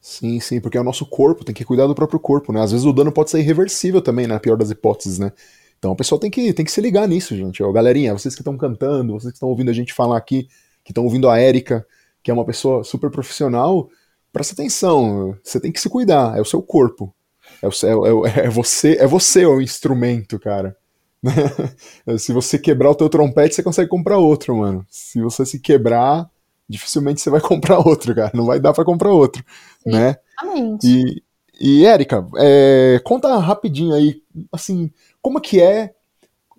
[0.00, 2.62] Sim, sim, porque é o nosso corpo, tem que cuidar do próprio corpo, né?
[2.62, 5.32] Às vezes o dano pode ser irreversível também, na pior das hipóteses, né?
[5.80, 7.62] Então o pessoal tem que, tem que se ligar nisso, gente.
[7.62, 10.46] Ó, galerinha, vocês que estão cantando, vocês que estão ouvindo a gente falar aqui,
[10.84, 11.86] que estão ouvindo a Érica,
[12.22, 13.88] que é uma pessoa super profissional,
[14.30, 15.34] presta atenção.
[15.42, 17.14] Você tem que se cuidar, é o seu corpo.
[17.62, 20.76] É, o, é, é você, é você o instrumento, cara.
[22.18, 24.84] se você quebrar o teu trompete, você consegue comprar outro, mano.
[24.90, 26.30] Se você se quebrar,
[26.68, 28.30] dificilmente você vai comprar outro, cara.
[28.34, 29.42] Não vai dar para comprar outro,
[29.82, 30.16] Sim, né?
[30.42, 30.86] Exatamente.
[30.86, 31.22] E,
[31.60, 34.22] e Érica, é, conta rapidinho aí,
[34.52, 34.90] assim,
[35.22, 35.94] como que é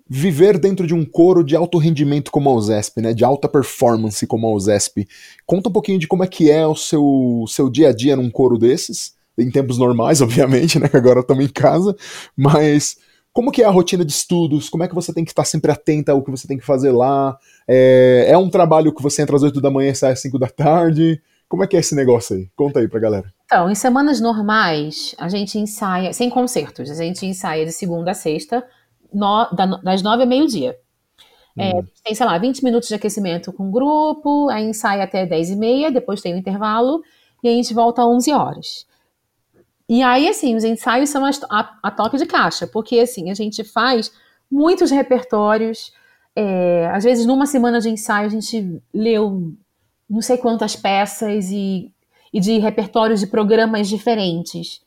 [0.08, 4.26] viver dentro de um coro de alto rendimento como a USESP, né, de alta performance
[4.26, 5.08] como a USESP.
[5.46, 8.30] Conta um pouquinho de como é que é o seu, seu dia a dia num
[8.30, 11.96] coro desses, em tempos normais, obviamente, né, que agora estamos em casa,
[12.36, 12.96] mas
[13.32, 15.72] como que é a rotina de estudos, como é que você tem que estar sempre
[15.72, 17.34] atenta ao que você tem que fazer lá,
[17.66, 20.38] é, é um trabalho que você entra às 8 da manhã e sai às 5
[20.38, 22.50] da tarde, como é que é esse negócio aí?
[22.54, 23.32] Conta aí pra galera.
[23.52, 28.14] Então, em semanas normais, a gente ensaia, sem concertos, a gente ensaia de segunda a
[28.14, 28.66] sexta,
[29.12, 29.46] no,
[29.82, 30.74] das nove a meio-dia.
[31.58, 31.84] É, hum.
[32.02, 35.56] tem, sei lá, 20 minutos de aquecimento com o grupo, aí ensaia até 10 e
[35.56, 37.02] meia, depois tem o um intervalo,
[37.44, 38.86] e a gente volta às 11 horas.
[39.86, 43.34] E aí, assim, os ensaios são a, a, a, toque de caixa, porque, assim, a
[43.34, 44.10] gente faz
[44.50, 45.92] muitos repertórios,
[46.34, 49.52] é, às vezes numa semana de ensaio a gente leu
[50.08, 51.92] não sei quantas peças e,
[52.32, 54.80] e de repertórios de programas diferentes.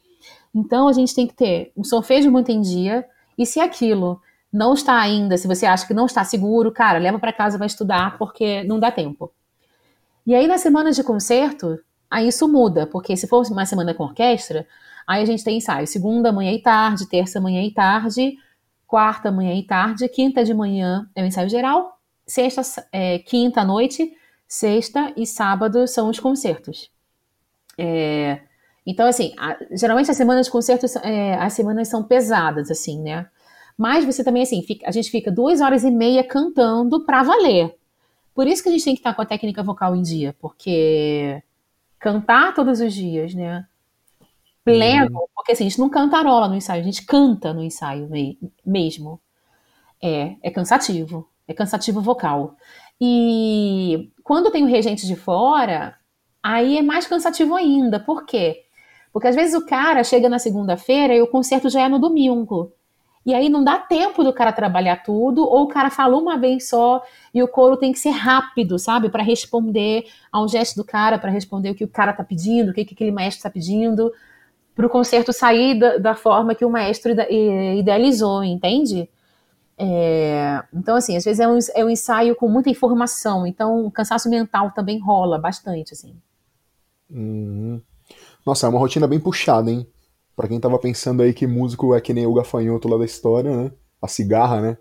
[0.53, 3.05] Então a gente tem que ter um solfejo muito em dia,
[3.37, 4.21] e se aquilo
[4.51, 7.67] não está ainda, se você acha que não está seguro, cara, leva para casa vai
[7.67, 9.31] estudar porque não dá tempo.
[10.25, 11.77] E aí nas semanas de concerto,
[12.09, 14.65] aí isso muda, porque se for uma semana com orquestra,
[15.05, 18.37] aí a gente tem ensaio segunda manhã e tarde, terça manhã e tarde,
[18.87, 23.65] quarta manhã e tarde, quinta de manhã é o ensaio geral, sexta, é, quinta à
[23.65, 24.15] noite
[24.47, 26.89] sexta e sábado são os concertos.
[27.77, 28.39] É,
[28.85, 33.27] então, assim, a, geralmente as semanas de concertos, é, as semanas são pesadas, assim, né?
[33.77, 37.75] Mas você também, assim, fica, a gente fica duas horas e meia cantando pra valer.
[38.33, 41.41] Por isso que a gente tem que estar com a técnica vocal em dia, porque
[41.99, 43.65] cantar todos os dias, né?
[44.63, 45.27] Pleno, uhum.
[45.33, 48.09] porque assim, a gente não cantarola no ensaio, a gente canta no ensaio
[48.65, 49.19] mesmo.
[50.01, 52.55] É, é cansativo, é cansativo vocal.
[52.99, 55.97] E quando tem o regente de fora,
[56.45, 57.99] aí é mais cansativo ainda.
[57.99, 58.65] Por quê?
[59.11, 62.71] Porque às vezes o cara chega na segunda-feira e o concerto já é no domingo.
[63.25, 66.69] E aí não dá tempo do cara trabalhar tudo, ou o cara falou uma vez
[66.69, 67.01] só
[67.33, 69.09] e o coro tem que ser rápido, sabe?
[69.09, 72.73] Para responder ao gesto do cara, para responder o que o cara tá pedindo, o
[72.73, 74.13] que, que aquele maestro tá pedindo,
[74.75, 77.11] para o concerto sair da, da, forma que o maestro
[77.75, 79.09] idealizou, entende?
[79.77, 83.89] É, então, assim, às vezes é um, é um ensaio com muita informação, então o
[83.91, 86.15] cansaço mental também rola bastante, assim.
[87.09, 87.81] Uhum.
[88.45, 89.87] Nossa, é uma rotina bem puxada, hein?
[90.35, 93.55] Pra quem tava pensando aí que músico é que nem o gafanhoto lá da história,
[93.55, 93.71] né?
[94.01, 94.77] A cigarra, né?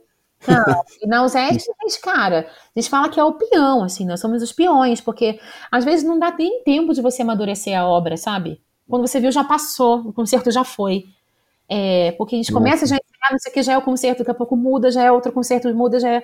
[0.47, 1.71] Não, e na USESP,
[2.03, 5.85] cara, a gente fala que é o peão, assim, nós somos os peões, porque às
[5.85, 8.61] vezes não dá nem tempo de você amadurecer a obra, sabe?
[8.89, 11.05] Quando você viu, já passou, o concerto já foi.
[11.67, 13.83] É, porque a gente começa já a ensaiar, não sei o que, já é o
[13.83, 16.23] concerto, daqui a pouco muda, já é outro concerto, muda, já é.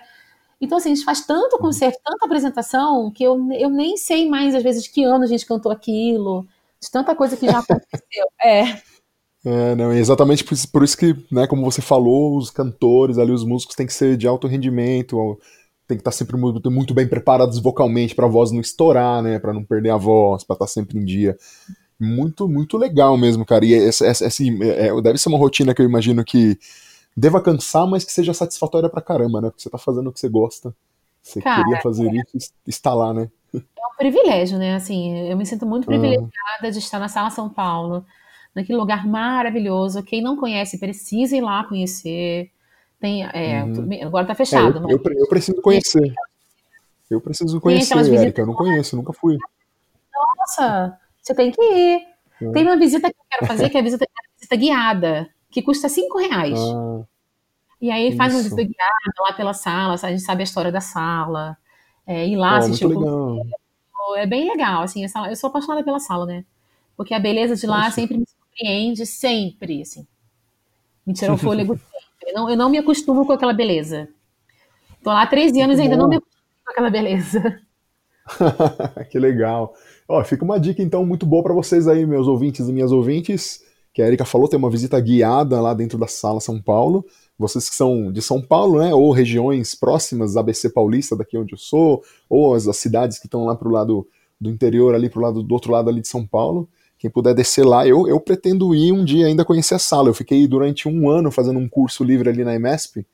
[0.60, 4.54] Então, assim, a gente faz tanto concerto, tanta apresentação, que eu, eu nem sei mais,
[4.54, 6.46] às vezes, de que ano a gente cantou aquilo,
[6.82, 8.26] de tanta coisa que já aconteceu.
[8.42, 8.80] É.
[9.42, 13.32] É, não, é exatamente por, por, isso que, né, como você falou, os cantores ali,
[13.32, 15.38] os músicos têm que ser de alto rendimento,
[15.88, 19.38] tem que estar sempre muito, muito bem preparados vocalmente para a voz não estourar, né,
[19.38, 21.38] para não perder a voz, para estar sempre em dia.
[21.98, 23.64] Muito, muito legal mesmo, cara.
[23.64, 26.58] E essa, essa, assim, é, deve ser uma rotina que eu imagino que
[27.20, 29.50] deva cansar, mas que seja satisfatória pra caramba, né?
[29.50, 30.74] Porque você tá fazendo o que você gosta.
[31.22, 32.22] Você cara, queria fazer é...
[32.34, 33.30] isso está lá, né?
[33.54, 34.74] É um privilégio, né?
[34.74, 36.30] Assim, eu me sinto muito privilegiada
[36.64, 36.70] uhum.
[36.70, 38.06] de estar na Sala São Paulo,
[38.54, 40.02] naquele lugar maravilhoso.
[40.02, 42.50] Quem não conhece, precisa ir lá conhecer.
[42.98, 44.06] Tem, é, uhum.
[44.06, 44.78] Agora tá fechado.
[44.88, 46.14] É, eu, eu, eu, preciso conhecer.
[47.10, 48.40] Eu preciso conhecer, Erika.
[48.40, 49.36] Eu não conheço, nunca fui.
[50.38, 52.02] Nossa, você tem que ir.
[52.40, 52.50] É.
[52.52, 55.60] Tem uma visita que eu quero fazer, que é a visita, a visita guiada, que
[55.60, 56.58] custa cinco reais.
[56.58, 57.02] Ah,
[57.80, 60.80] e aí faz uma visita guiada lá pela sala, a gente sabe a história da
[60.80, 61.56] sala.
[62.06, 63.42] É, ir lá oh, assistir o
[64.16, 66.44] É bem legal, assim, eu sou apaixonada pela sala, né?
[66.96, 70.06] Porque a beleza de lá sempre me surpreende, sempre, assim.
[71.06, 72.32] Me tirou o fôlego sempre.
[72.34, 74.08] Não, eu não me acostumo com aquela beleza.
[75.02, 77.60] Tô lá há 13 anos e ainda não me acostumo com aquela beleza.
[79.10, 79.74] que legal.
[80.06, 83.64] Ó, fica uma dica então muito boa para vocês aí, meus ouvintes e minhas ouvintes,
[83.92, 87.04] que a Erika falou, tem uma visita guiada lá dentro da sala São Paulo.
[87.40, 91.58] Vocês que são de São Paulo, né, ou regiões próximas, ABC Paulista, daqui onde eu
[91.58, 94.06] sou, ou as, as cidades que estão lá pro lado
[94.38, 96.68] do interior, ali pro lado do outro lado ali de São Paulo,
[96.98, 100.10] quem puder descer lá, eu, eu pretendo ir um dia ainda conhecer a sala.
[100.10, 103.06] Eu fiquei durante um ano fazendo um curso livre ali na EMESP,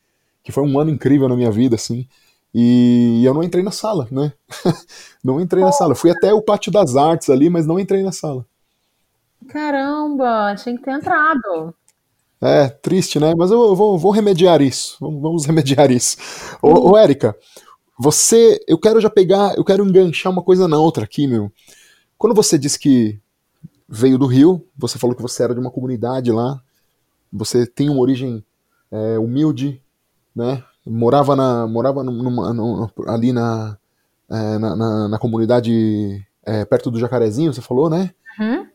[0.43, 2.05] que foi um ano incrível na minha vida, assim.
[2.53, 4.33] E eu não entrei na sala, né?
[5.23, 5.95] não entrei na sala.
[5.95, 8.45] fui até o pátio das artes ali, mas não entrei na sala.
[9.47, 11.73] Caramba, tinha que ter entrado.
[12.41, 13.35] É, triste, né?
[13.37, 14.97] Mas eu vou, vou remediar isso.
[15.01, 16.17] Vamos, remediar isso.
[16.63, 17.37] Ô, ô, Érica,
[17.99, 18.61] você.
[18.67, 19.57] Eu quero já pegar.
[19.57, 21.51] Eu quero enganchar uma coisa na outra aqui, meu.
[22.19, 23.19] Quando você disse que
[23.89, 26.61] veio do Rio, você falou que você era de uma comunidade lá.
[27.33, 28.45] Você tem uma origem
[28.91, 29.81] é, humilde,
[30.35, 30.63] né?
[30.87, 33.77] morava na morava numa, numa, ali na,
[34.31, 38.11] é, na, na, na, comunidade é, perto do Jacarezinho, você falou, né?
[38.39, 38.67] Uhum.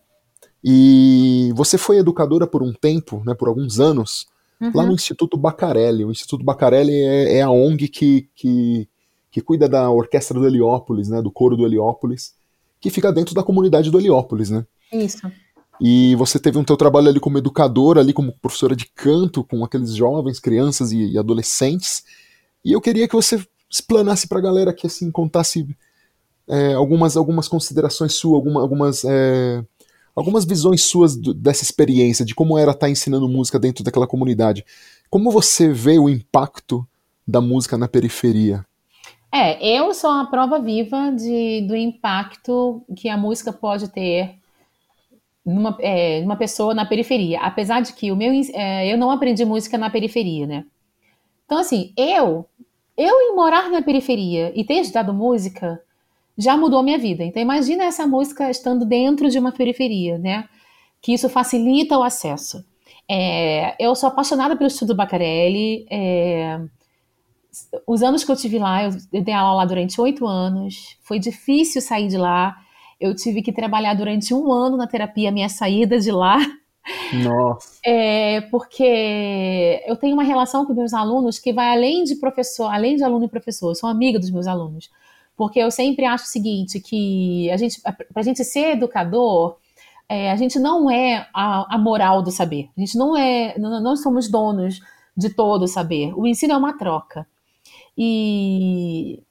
[0.63, 4.27] E você foi educadora por um tempo, né, por alguns anos,
[4.59, 4.71] uhum.
[4.73, 6.05] lá no Instituto Bacarelli.
[6.05, 8.87] O Instituto Bacarelli é, é, a ONG que, que,
[9.31, 12.35] que cuida da orquestra do Heliópolis, né, do coro do Heliópolis,
[12.79, 14.65] que fica dentro da comunidade do Heliópolis, né?
[14.91, 15.31] Isso.
[15.79, 19.63] E você teve um teu trabalho ali como educadora, ali como professora de canto, com
[19.63, 22.03] aqueles jovens, crianças e, e adolescentes.
[22.63, 25.65] E eu queria que você explanasse para a galera que assim contasse
[26.47, 29.65] é, algumas algumas considerações suas, alguma, algumas é,
[30.21, 34.07] algumas visões suas do, dessa experiência, de como era estar tá ensinando música dentro daquela
[34.07, 34.63] comunidade.
[35.09, 36.87] Como você vê o impacto
[37.27, 38.65] da música na periferia?
[39.33, 44.35] É, eu sou a prova viva de, do impacto que a música pode ter
[45.45, 47.39] numa, é, pessoa na periferia.
[47.41, 50.65] Apesar de que o meu, é, eu não aprendi música na periferia, né?
[51.45, 52.45] Então, assim, eu,
[52.95, 55.81] eu em morar na periferia e ter estudado música
[56.41, 57.23] já mudou a minha vida.
[57.23, 60.45] Então, imagina essa música estando dentro de uma periferia, né?
[61.01, 62.63] Que isso facilita o acesso.
[63.09, 65.85] É, eu sou apaixonada pelo estudo Bacarelli.
[65.89, 66.59] É,
[67.85, 70.97] os anos que eu tive lá, eu, eu dei aula lá durante oito anos.
[71.01, 72.55] Foi difícil sair de lá.
[72.99, 76.37] Eu tive que trabalhar durante um ano na terapia, minha saída de lá.
[77.13, 77.79] Nossa.
[77.85, 82.95] É, porque eu tenho uma relação com meus alunos que vai além de professor, além
[82.95, 83.69] de aluno e professor.
[83.69, 84.89] Eu sou amiga dos meus alunos.
[85.41, 89.57] Porque eu sempre acho o seguinte, que a gente, para a gente ser educador,
[90.07, 92.69] é, a gente não é a, a, moral do saber.
[92.77, 94.79] A gente não é, não, somos donos
[95.17, 96.13] de todo o saber.
[96.15, 97.25] O ensino é uma troca.
[97.97, 99.23] E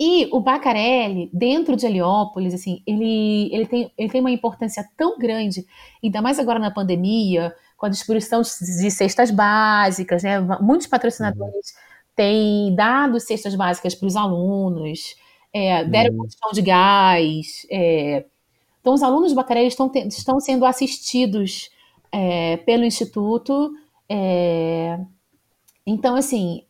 [0.00, 5.18] e o Bacarelli, dentro de Heliópolis, assim, ele, ele, tem, ele tem uma importância tão
[5.18, 5.66] grande,
[6.02, 10.40] ainda mais agora na pandemia, com a distribuição de cestas básicas, né?
[10.58, 11.87] Muitos patrocinadores uhum.
[12.18, 15.14] Têm dado cestas básicas para os alunos,
[15.52, 17.64] é, deram condição de gás.
[17.70, 18.26] É.
[18.80, 21.70] Então, os alunos do Bacarelli estão, te, estão sendo assistidos
[22.10, 23.72] é, pelo Instituto.
[24.08, 24.98] É,
[25.86, 26.64] Então, assim,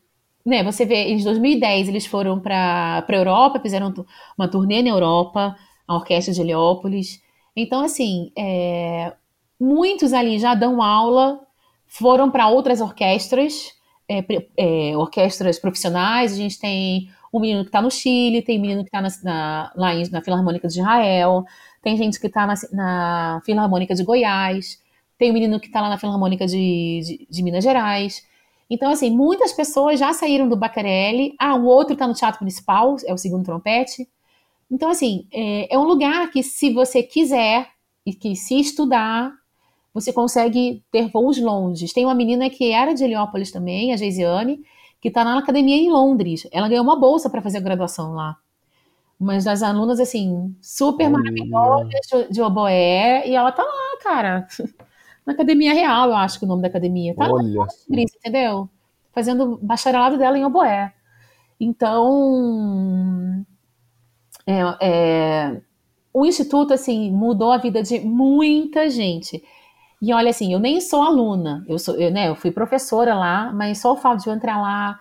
[0.45, 3.95] né, você vê, em 2010 eles foram para a Europa, fizeram
[4.37, 7.23] uma turnê na Europa, a Orquestra de Heliópolis.
[7.57, 9.15] Então, assim, é,
[9.61, 11.41] muitos ali já dão aula,
[11.87, 13.73] foram para outras orquestras,
[14.09, 14.25] é,
[14.57, 16.33] é, orquestras profissionais.
[16.33, 19.73] A gente tem um menino que está no Chile, tem um menino que está na,
[19.77, 21.45] lá na Filarmônica de Israel,
[21.83, 24.81] tem gente que está na, na, Filarmônica de Goiás,
[25.19, 28.27] tem um menino que está lá na Filarmônica de, de, de, Minas Gerais.
[28.71, 31.35] Então, assim, muitas pessoas já saíram do Bacarelli.
[31.39, 34.09] Ah, o outro está no Teatro Municipal, é o segundo trompete.
[34.71, 37.69] Então, assim, é, é um lugar que, se você quiser
[38.05, 39.33] e que se estudar,
[40.01, 41.93] você consegue ter voos longes.
[41.93, 44.61] Tem uma menina que era de Heliópolis também, a Geisiane,
[45.01, 46.47] que está na academia em Londres.
[46.53, 48.37] Ela ganhou uma bolsa para fazer a graduação lá.
[49.19, 54.47] Mas das alunas, assim, super maravilhosas de, oboé, e ela tá lá, cara.
[55.27, 57.15] Na academia real, eu acho que o nome da academia.
[57.15, 57.59] Tá Olha.
[57.59, 58.69] lá, Londres, entendeu?
[59.13, 60.93] Fazendo bacharelado dela em oboé.
[61.61, 63.45] Então,
[64.47, 65.61] é, é,
[66.13, 69.43] o instituto assim mudou a vida de muita gente.
[70.01, 73.53] E olha assim, eu nem sou aluna, eu sou, eu, né, eu fui professora lá,
[73.53, 75.01] mas só o fato de eu entrar lá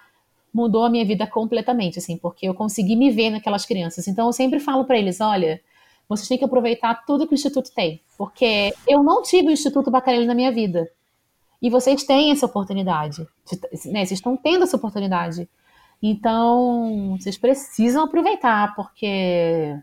[0.54, 4.08] mudou a minha vida completamente, assim, porque eu consegui me ver naquelas crianças.
[4.08, 5.62] Então eu sempre falo para eles, olha,
[6.10, 9.91] vocês têm que aproveitar tudo que o instituto tem, porque eu não tive o Instituto
[9.91, 10.89] Bacarelli na minha vida.
[11.62, 13.28] E vocês têm essa oportunidade,
[13.86, 14.06] né?
[14.06, 15.50] Vocês estão tendo essa oportunidade.
[16.02, 19.76] Então, vocês precisam aproveitar, porque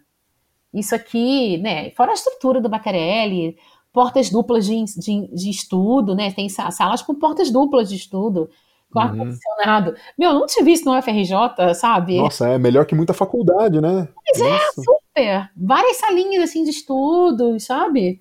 [0.72, 1.90] isso aqui, né?
[1.90, 3.56] Fora a estrutura do Bacarelli,
[3.94, 6.32] portas duplas de, de, de estudo, né?
[6.32, 8.50] Tem salas com portas duplas de estudo,
[8.92, 9.04] com uhum.
[9.04, 9.94] ar-condicionado.
[10.18, 12.18] Meu, eu não tive isso no FRJ, sabe?
[12.18, 14.08] Nossa, é melhor que muita faculdade, né?
[14.12, 14.64] Pois é, Nossa.
[14.64, 15.50] é, super.
[15.56, 18.20] Várias salinhas, assim, de estudo, sabe?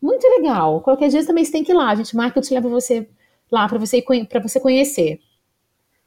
[0.00, 0.80] Muito legal.
[0.80, 1.90] Qualquer dia também você tem que ir lá.
[1.90, 3.06] A gente marca, eu te levo você
[3.52, 5.20] lá para você, pra você conhecer.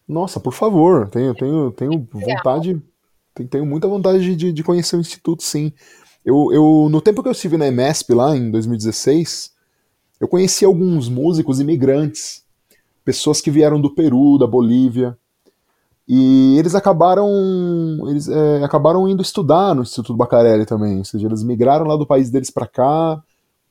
[0.08, 1.08] Nossa, por favor.
[1.12, 2.82] Tenho, tenho, tenho vontade,
[3.48, 5.72] tenho muita vontade de, de conhecer o Instituto, sim.
[6.26, 9.52] Eu, eu, no tempo que eu estive na EMESP lá, em 2016,
[10.20, 12.44] eu conheci alguns músicos imigrantes,
[13.04, 15.18] pessoas que vieram do Peru, da Bolívia,
[16.08, 17.30] e eles acabaram
[18.10, 22.06] eles é, acabaram indo estudar no Instituto Bacarelli também, ou seja, eles migraram lá do
[22.06, 23.22] país deles para cá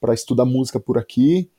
[0.00, 1.50] para estudar música por aqui,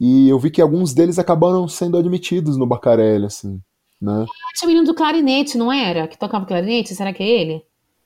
[0.00, 3.60] e eu vi que alguns deles acabaram sendo admitidos no Bacarelli, assim,
[4.00, 4.26] né?
[4.56, 6.08] Tinha o menino do clarinete, não era?
[6.08, 7.62] Que tocava clarinete, será que é ele?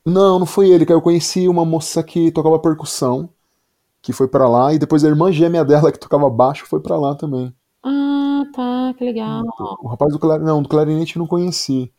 [0.09, 0.97] Não, não foi ele, cara.
[0.97, 3.29] Eu conheci uma moça que tocava percussão,
[4.01, 6.97] que foi para lá, e depois a irmã gêmea dela, que tocava baixo, foi para
[6.97, 7.53] lá também.
[7.83, 9.43] Ah, tá, que legal.
[9.81, 11.91] O rapaz do clarinete, não, do clarinete eu não conheci.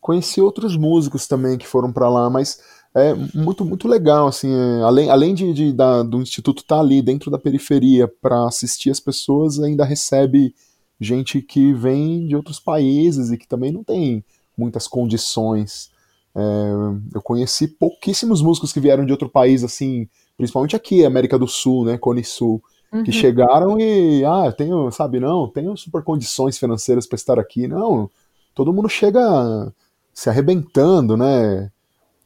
[0.00, 2.60] Conheci outros músicos também que foram para lá, mas
[2.94, 6.80] é muito, muito legal, assim, é, além, além de, de da, do instituto estar tá
[6.80, 10.54] ali dentro da periferia para assistir as pessoas, ainda recebe
[10.98, 14.24] gente que vem de outros países e que também não tem
[14.56, 15.90] muitas condições
[16.36, 20.06] é, eu conheci pouquíssimos músicos que vieram de outro país, assim,
[20.36, 22.62] principalmente aqui, América do Sul, né, Cone Sul,
[22.92, 23.02] uhum.
[23.02, 27.66] que chegaram e, ah, tenho, sabe, não, tenho super condições financeiras para estar aqui.
[27.66, 28.10] Não,
[28.54, 29.72] todo mundo chega
[30.12, 31.70] se arrebentando, né?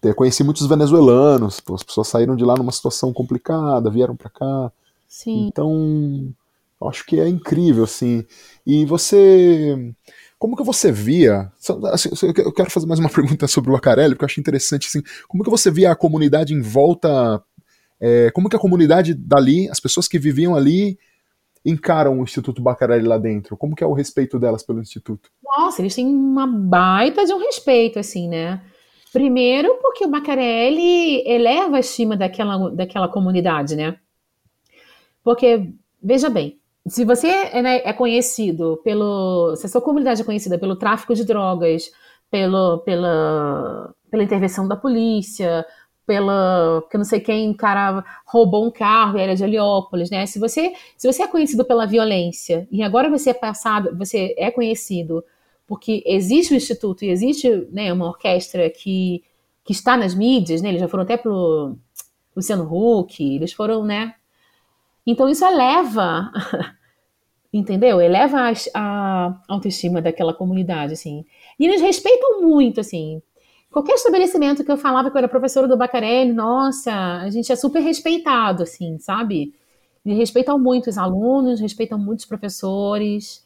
[0.03, 4.73] Eu conheci muitos venezuelanos, as pessoas saíram de lá numa situação complicada, vieram para cá.
[5.07, 5.47] Sim.
[5.47, 6.33] Então,
[6.89, 8.25] acho que é incrível, assim.
[8.67, 9.95] E você
[10.41, 11.53] como que você via?
[11.93, 15.03] Assim, eu quero fazer mais uma pergunta sobre o Acarelli, porque eu acho interessante assim.
[15.29, 17.45] Como que você via a comunidade em volta?
[18.01, 20.99] É, como que a comunidade dali, as pessoas que viviam ali,
[21.63, 23.55] encaram o Instituto Bacarelli lá dentro?
[23.55, 25.31] Como que é o respeito delas pelo Instituto?
[25.45, 28.63] Nossa, eles têm uma baita de um respeito, assim, né?
[29.13, 33.99] Primeiro porque o Bacarelli eleva a estima daquela, daquela comunidade, né?
[35.23, 35.71] Porque,
[36.03, 39.55] veja bem, se você é, né, é, conhecido pelo.
[39.57, 41.91] Se a sua comunidade é conhecida pelo tráfico de drogas,
[42.31, 45.65] pelo, pela, pela intervenção da polícia,
[46.07, 46.83] pela.
[46.91, 50.27] que não sei quem, cara, roubou um carro e era de Heliópolis, né?
[50.27, 54.51] Se você, se você é conhecido pela violência e agora você é passado, você é
[54.51, 55.25] conhecido
[55.71, 59.23] porque existe o instituto e existe né, uma orquestra que,
[59.65, 60.71] que está nas mídias, né?
[60.71, 61.77] Eles já foram até pro
[62.35, 64.17] Luciano Huck, eles foram, né?
[65.07, 66.31] Então isso eleva,
[67.53, 68.01] entendeu?
[68.01, 71.25] Eleva a, a autoestima daquela comunidade, assim.
[71.59, 73.23] E eles respeitam muito, assim.
[73.71, 77.57] Qualquer estabelecimento que eu falava que eu era professora do Bacarelli, nossa, a gente é
[77.57, 79.55] super respeitado, assim, sabe?
[80.05, 83.45] Eles respeitam muito os alunos, respeitam muito os professores.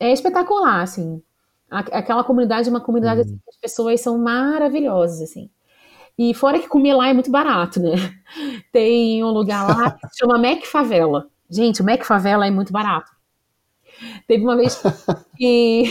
[0.00, 1.22] É espetacular, assim.
[1.70, 3.26] Aquela comunidade é uma comunidade uhum.
[3.26, 5.50] assim, que as pessoas são maravilhosas, assim.
[6.18, 7.92] E fora que comer lá é muito barato, né?
[8.72, 11.28] Tem um lugar lá que se chama Mac Favela.
[11.50, 13.10] Gente, o Mac Favela é muito barato.
[14.26, 14.80] Teve uma vez
[15.36, 15.84] que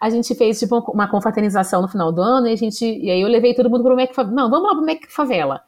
[0.00, 3.20] a gente fez tipo uma confraternização no final do ano e, a gente, e aí
[3.20, 4.34] eu levei todo mundo pro Mac Favela.
[4.34, 5.62] Não, vamos lá pro Mac Favela.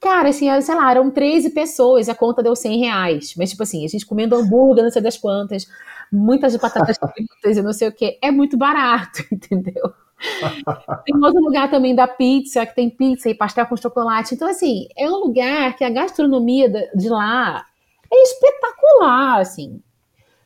[0.00, 3.34] Cara, assim, sei lá, eram 13 pessoas, a conta deu 100 reais.
[3.36, 5.66] Mas, tipo assim, a gente comendo hambúrguer, não sei das quantas,
[6.10, 8.18] muitas batatas fritas e não sei o quê.
[8.22, 9.92] É muito barato, entendeu?
[11.04, 14.34] tem outro lugar também da pizza, que tem pizza e pastel com chocolate.
[14.34, 17.64] Então, assim, é um lugar que a gastronomia de lá
[18.12, 19.80] é espetacular, assim.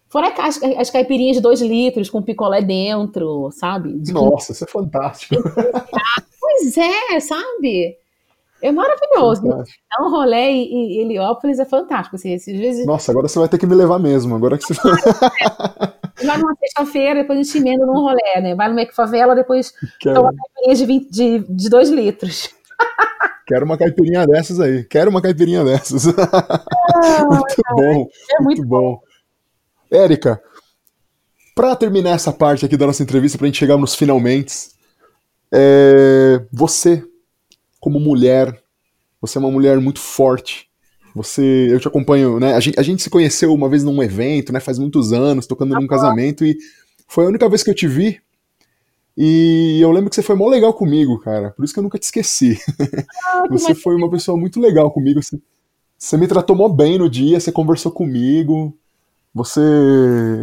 [0.09, 3.99] Fora as, as caipirinhas de dois litros com picolé dentro, sabe?
[3.99, 5.35] De Nossa, isso é fantástico.
[6.47, 7.97] Pois é, sabe?
[8.61, 9.43] É maravilhoso.
[9.43, 9.79] Fantástico.
[9.99, 12.17] É um rolê em Heliópolis é fantástico.
[12.17, 12.87] Assim, às vezes...
[12.87, 14.37] Nossa, agora você vai ter que me levar mesmo.
[14.37, 14.81] Agora que você.
[16.23, 18.55] Vai numa sexta-feira, depois a gente emenda num rolê, né?
[18.55, 20.15] Vai no Mac Favela, depois Quero...
[20.15, 22.51] toma caipirinha de, 20, de, de dois litros.
[23.47, 24.85] Quero uma caipirinha dessas aí.
[24.85, 26.05] Quero uma caipirinha dessas.
[26.97, 27.83] Ah, muito bom.
[27.83, 28.09] É muito,
[28.41, 28.93] muito bom.
[28.93, 29.01] bom.
[29.91, 30.41] Érica,
[31.55, 34.71] para terminar essa parte aqui da nossa entrevista, para a gente chegar nos finalmente,
[35.53, 37.05] é, você,
[37.81, 38.63] como mulher,
[39.21, 40.69] você é uma mulher muito forte.
[41.15, 42.55] Você, eu te acompanho, né?
[42.55, 44.59] A gente, a gente se conheceu uma vez num evento, né?
[44.59, 46.57] Faz muitos anos, tocando num casamento e
[47.07, 48.21] foi a única vez que eu te vi.
[49.17, 51.51] E eu lembro que você foi mó legal comigo, cara.
[51.51, 52.59] Por isso que eu nunca te esqueci.
[53.25, 55.23] Ah, você foi uma pessoa muito legal comigo.
[55.23, 55.41] Você,
[55.97, 58.77] você me tratou mó bem no dia, você conversou comigo.
[59.33, 59.61] Você,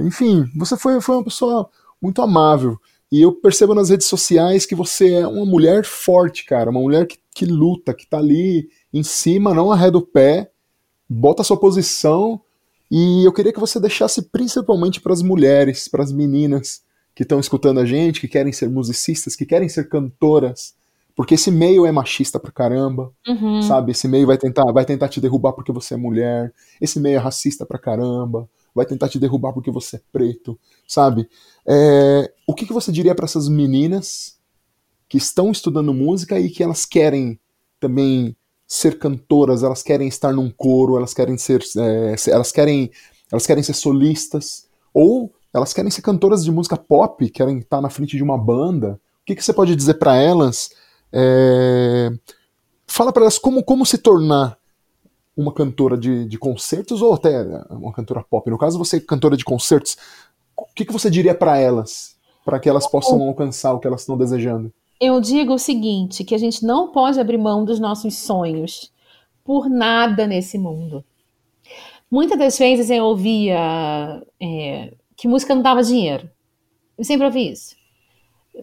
[0.06, 1.70] enfim, você foi, foi uma pessoa
[2.02, 2.80] muito amável.
[3.12, 6.70] E eu percebo nas redes sociais que você é uma mulher forte, cara.
[6.70, 10.50] Uma mulher que, que luta, que tá ali em cima, não arreda o pé,
[11.14, 12.42] bota a sua posição.
[12.90, 16.82] E eu queria que você deixasse principalmente para as mulheres, para as meninas
[17.16, 20.74] que estão escutando a gente, que querem ser musicistas, que querem ser cantoras,
[21.16, 23.62] porque esse meio é machista pra caramba, uhum.
[23.62, 23.92] sabe?
[23.92, 26.54] Esse meio vai tentar, vai tentar te derrubar porque você é mulher.
[26.80, 30.58] Esse meio é racista pra caramba vai tentar te derrubar porque você é preto,
[30.88, 31.30] sabe?
[31.68, 34.40] É, o que, que você diria para essas meninas
[35.08, 37.40] que estão estudando música e que elas querem
[37.80, 38.36] também
[38.72, 42.90] ser cantoras, elas querem estar num coro, elas querem ser, é, elas querem,
[43.30, 47.90] elas querem ser solistas ou elas querem ser cantoras de música pop, querem estar na
[47.90, 48.94] frente de uma banda.
[48.94, 50.70] O que, que você pode dizer para elas?
[51.12, 52.12] É,
[52.88, 54.58] fala para elas como, como se tornar
[55.36, 58.50] uma cantora de, de concertos ou até uma cantora pop.
[58.50, 59.98] No caso, você é cantora de concertos,
[60.56, 62.16] o que, que você diria para elas,
[62.46, 64.72] para que elas possam alcançar o que elas estão desejando?
[65.02, 68.94] Eu digo o seguinte, que a gente não pode abrir mão dos nossos sonhos
[69.44, 71.04] por nada nesse mundo.
[72.10, 76.30] Muitas das vezes eu ouvia é, que música não dava dinheiro.
[76.96, 77.76] Eu sempre ouvi isso.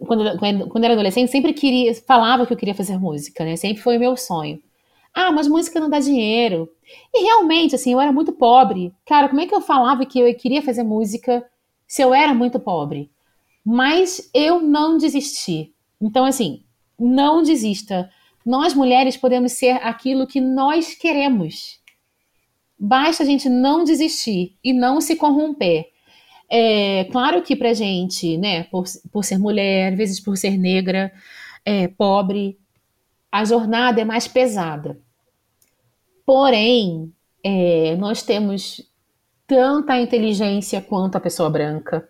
[0.05, 3.57] Quando, quando, era adolescente, sempre queria, falava que eu queria fazer música, né?
[3.57, 4.61] Sempre foi o meu sonho.
[5.13, 6.69] Ah, mas música não dá dinheiro.
[7.13, 8.93] E realmente, assim, eu era muito pobre.
[9.05, 11.45] Cara, como é que eu falava que eu queria fazer música
[11.85, 13.11] se eu era muito pobre?
[13.65, 15.73] Mas eu não desisti.
[16.01, 16.63] Então, assim,
[16.99, 18.09] não desista.
[18.45, 21.79] Nós mulheres podemos ser aquilo que nós queremos.
[22.77, 25.87] Basta a gente não desistir e não se corromper.
[26.49, 31.11] É claro que pra gente, né, por, por ser mulher, às vezes por ser negra,
[31.63, 32.57] é, pobre,
[33.31, 34.99] a jornada é mais pesada.
[36.25, 38.81] Porém, é, nós temos
[39.45, 42.07] tanta inteligência quanto a pessoa branca.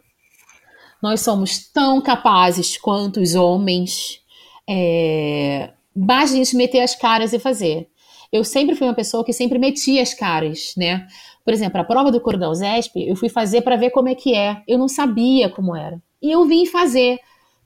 [1.01, 4.21] Nós somos tão capazes quanto os homens.
[4.67, 7.89] É, basta a gente meter as caras e fazer.
[8.31, 11.07] Eu sempre fui uma pessoa que sempre metia as caras, né?
[11.43, 14.35] Por exemplo, a prova do Cordão Zesp, eu fui fazer para ver como é que
[14.35, 14.61] é.
[14.67, 15.99] Eu não sabia como era.
[16.21, 17.19] E eu vim fazer.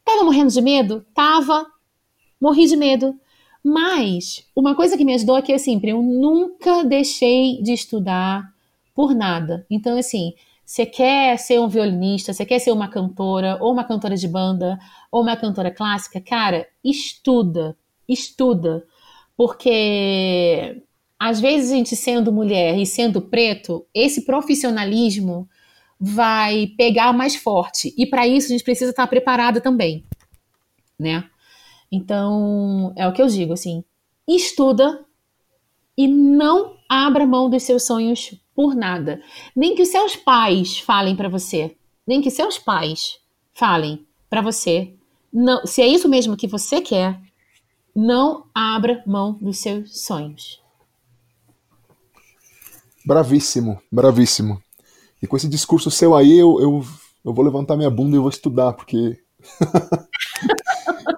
[0.06, 1.06] Tava morrendo de medo?
[1.14, 1.66] Tava.
[2.40, 3.16] Morri de medo.
[3.64, 8.54] Mas uma coisa que me ajudou é que assim, eu nunca deixei de estudar
[8.94, 9.66] por nada.
[9.70, 10.34] Então, assim,
[10.74, 14.80] você quer ser um violinista, você quer ser uma cantora, ou uma cantora de banda,
[15.12, 17.78] ou uma cantora clássica, cara, estuda,
[18.10, 18.84] estuda.
[19.38, 20.82] Porque
[21.20, 25.48] às vezes a gente sendo mulher e sendo preto, esse profissionalismo
[26.00, 27.94] vai pegar mais forte.
[27.96, 30.04] E para isso a gente precisa estar preparada também,
[30.98, 31.24] né?
[31.92, 33.84] Então, é o que eu digo, assim,
[34.28, 35.06] estuda
[35.96, 39.22] e não abra mão dos seus sonhos por nada.
[39.56, 41.76] Nem que os seus pais falem para você,
[42.06, 43.20] nem que seus pais
[43.54, 44.94] falem para você,
[45.32, 47.20] não, se é isso mesmo que você quer,
[47.96, 50.62] não abra mão dos seus sonhos.
[53.06, 54.62] Bravíssimo, bravíssimo.
[55.22, 56.86] E com esse discurso seu aí, eu, eu,
[57.26, 59.20] eu vou levantar minha bunda e vou estudar, porque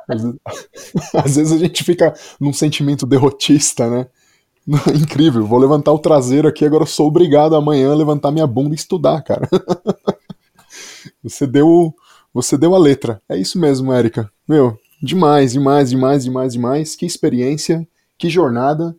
[0.07, 0.39] Às vezes,
[1.13, 4.07] às vezes a gente fica num sentimento derrotista, né?
[4.93, 8.75] Incrível, vou levantar o traseiro aqui, agora sou obrigado amanhã a levantar minha bunda e
[8.75, 9.47] estudar, cara.
[11.23, 11.93] Você deu,
[12.33, 13.21] você deu a letra.
[13.27, 14.31] É isso mesmo, Érica.
[14.47, 16.95] Meu, demais, demais, demais, demais, demais.
[16.95, 17.87] Que experiência,
[18.17, 18.95] que jornada.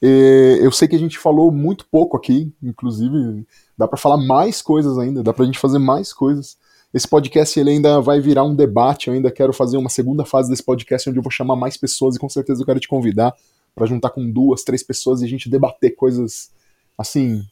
[0.00, 3.46] Eu sei que a gente falou muito pouco aqui, inclusive
[3.76, 6.56] dá para falar mais coisas ainda, dá pra gente fazer mais coisas.
[6.92, 10.48] Esse podcast ele ainda vai virar um debate, eu ainda quero fazer uma segunda fase
[10.50, 13.34] desse podcast onde eu vou chamar mais pessoas e com certeza eu quero te convidar
[13.74, 16.50] para juntar com duas, três pessoas e a gente debater coisas
[16.96, 17.42] assim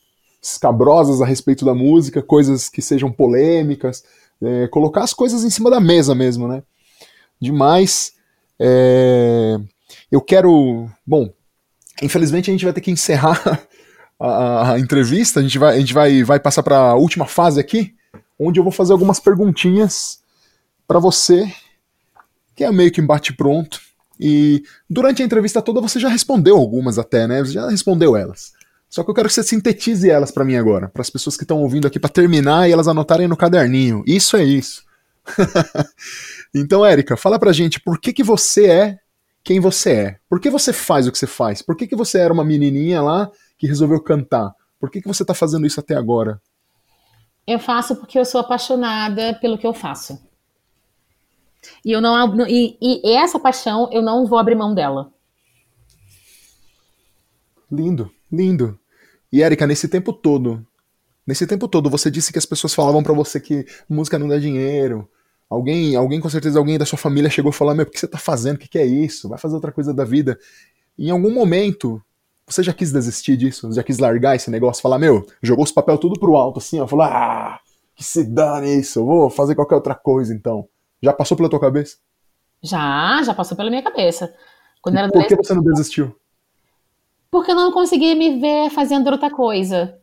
[0.40, 4.04] escabrosas a respeito da música, coisas que sejam polêmicas,
[4.40, 6.62] é, colocar as coisas em cima da mesa mesmo, né?
[7.40, 8.12] Demais.
[8.58, 9.58] É,
[10.10, 11.32] eu quero, bom,
[12.02, 13.66] infelizmente a gente vai ter que encerrar
[14.18, 17.60] a, a entrevista, a gente vai, a gente vai, vai passar para a última fase
[17.60, 17.94] aqui
[18.38, 20.20] onde eu vou fazer algumas perguntinhas
[20.86, 21.52] para você,
[22.54, 23.80] que é meio que embate pronto.
[24.24, 27.40] E durante a entrevista toda você já respondeu algumas até, né?
[27.40, 28.52] Você já respondeu elas.
[28.88, 31.42] Só que eu quero que você sintetize elas para mim agora, para as pessoas que
[31.42, 34.04] estão ouvindo aqui para terminar e elas anotarem no caderninho.
[34.06, 34.84] Isso é isso.
[36.54, 38.98] então, Érica, fala pra gente por que que você é
[39.42, 40.16] quem você é.
[40.28, 41.60] Por que você faz o que você faz?
[41.60, 44.54] Por que que você era uma menininha lá que resolveu cantar?
[44.78, 46.40] Por que que você tá fazendo isso até agora?
[47.44, 50.16] Eu faço porque eu sou apaixonada pelo que eu faço.
[51.84, 55.12] E eu não e, e essa paixão eu não vou abrir mão dela.
[57.70, 58.78] Lindo, lindo.
[59.32, 60.64] E Érica, nesse tempo todo,
[61.26, 64.38] nesse tempo todo, você disse que as pessoas falavam para você que música não dá
[64.38, 65.08] dinheiro.
[65.48, 68.08] Alguém, alguém com certeza alguém da sua família chegou a falar: "Meu, o que você
[68.08, 68.56] tá fazendo?
[68.56, 69.28] O que, que é isso?
[69.28, 70.38] Vai fazer outra coisa da vida".
[70.98, 72.02] Em algum momento,
[72.46, 73.72] você já quis desistir disso?
[73.72, 74.82] Já quis largar esse negócio?
[74.82, 76.86] Falar, meu, jogou os papel tudo pro alto, assim, ó.
[76.86, 77.58] Falou, ah,
[77.94, 80.68] que se dane isso, vou fazer qualquer outra coisa, então.
[81.02, 81.96] Já passou pela tua cabeça?
[82.62, 84.34] Já, já passou pela minha cabeça.
[84.80, 86.14] Quando era Por que você não desistiu?
[87.30, 89.98] Porque eu não conseguia me ver fazendo outra coisa.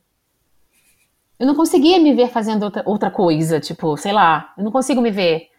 [1.39, 5.00] Eu não conseguia me ver fazendo outra, outra coisa, tipo, sei lá, eu não consigo
[5.00, 5.50] me ver.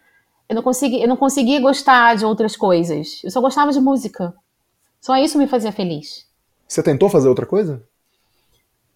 [0.47, 3.21] Eu não, consegui, eu não conseguia gostar de outras coisas.
[3.23, 4.33] Eu só gostava de música.
[4.99, 6.27] Só isso me fazia feliz.
[6.67, 7.81] Você tentou fazer outra coisa?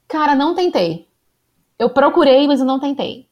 [0.08, 1.08] Cara, não tentei.
[1.80, 3.28] Eu procurei, mas eu não tentei.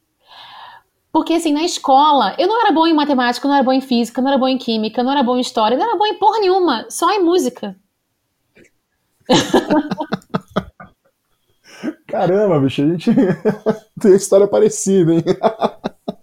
[1.13, 4.19] Porque, assim, na escola, eu não era bom em matemática, não era bom em física,
[4.19, 6.39] não era bom em química, não era bom em história, não era bom em porra
[6.39, 7.75] nenhuma, só em música.
[12.07, 13.11] Caramba, bicho, a gente
[14.01, 15.23] tem história parecida, hein?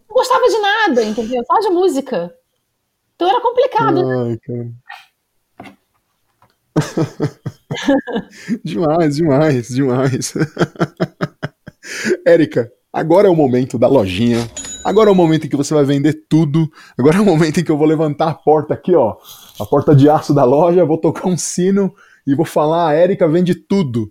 [0.08, 1.44] Não gostava de nada, entendeu?
[1.44, 2.34] Só de música.
[3.14, 4.16] Então era complicado, né?
[4.16, 4.38] Ai, né?
[4.44, 4.72] Cara.
[8.64, 10.34] demais, demais, demais.
[12.26, 14.50] Érica, agora é o momento da lojinha.
[14.82, 16.70] Agora é o momento em que você vai vender tudo.
[16.98, 19.16] Agora é o momento em que eu vou levantar a porta aqui, ó.
[19.58, 21.94] A porta de aço da loja, vou tocar um sino
[22.26, 24.10] e vou falar: a Érica vende tudo.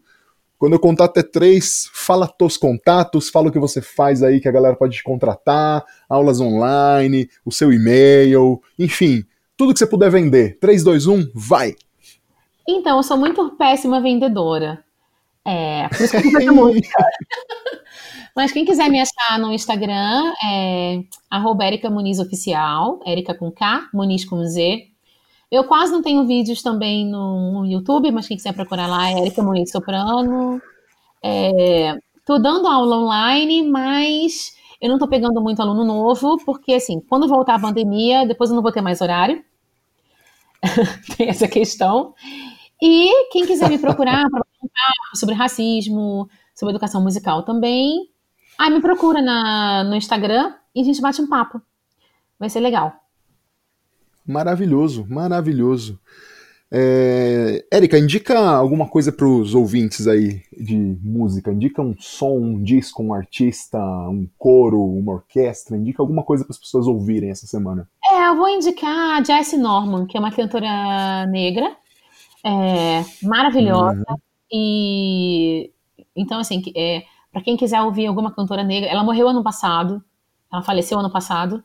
[0.60, 4.48] Quando eu contar até três, fala teus contatos, fala o que você faz aí que
[4.48, 9.24] a galera pode te contratar, aulas online, o seu e-mail, enfim,
[9.56, 10.58] tudo que você puder vender.
[10.60, 11.76] 3, 2, 1, vai!
[12.68, 14.84] Então, eu sou muito péssima vendedora.
[15.46, 17.06] É, por isso que eu música.
[18.40, 23.90] Mas quem quiser me achar no Instagram é arroba Erika Muniz Oficial, Erika com K,
[23.94, 24.88] Muniz com Z.
[25.52, 29.44] Eu quase não tenho vídeos também no, YouTube, mas quem quiser procurar lá é Erika
[29.44, 30.62] Muniz Soprano.
[31.22, 37.02] É, tô dando aula online, mas eu não tô pegando muito aluno novo, porque assim,
[37.10, 39.44] quando voltar a pandemia, depois eu não vou ter mais horário.
[41.18, 42.14] Tem essa questão.
[42.82, 44.46] E quem quiser me procurar para
[45.14, 48.08] sobre racismo, sobre educação musical também,
[48.60, 51.62] aí me procura na, no Instagram e a gente bate um papo.
[52.38, 52.94] Vai ser legal.
[54.28, 56.00] Maravilhoso, maravilhoso.
[56.72, 61.52] É, Érica, indica alguma coisa para os ouvintes aí de música.
[61.52, 65.76] Indica um som, um disco, um artista, um coro, uma orquestra.
[65.76, 67.90] Indica alguma coisa para as pessoas ouvirem essa semana.
[68.06, 71.76] É, eu vou indicar a Jessie Norman, que é uma cantora negra
[72.46, 74.06] é, maravilhosa.
[74.08, 74.18] Uhum.
[74.52, 75.72] E
[76.16, 80.04] então, assim, é, para quem quiser ouvir alguma cantora negra, ela morreu ano passado,
[80.52, 81.64] ela faleceu ano passado,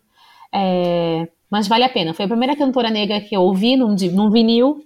[0.52, 2.14] é, mas vale a pena.
[2.14, 4.84] Foi a primeira cantora negra que eu ouvi num, num vinil,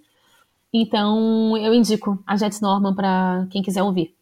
[0.72, 4.14] então eu indico a Jet Norman para quem quiser ouvir.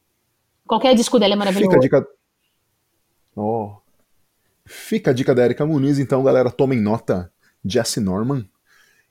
[0.66, 1.80] Qualquer disco dela é maravilhoso.
[1.80, 2.10] Fica a dica.
[3.36, 3.76] Oh.
[4.64, 7.30] Fica a dica da Erika Muniz, então, galera, tomem nota.
[7.64, 8.48] Jesse Norman.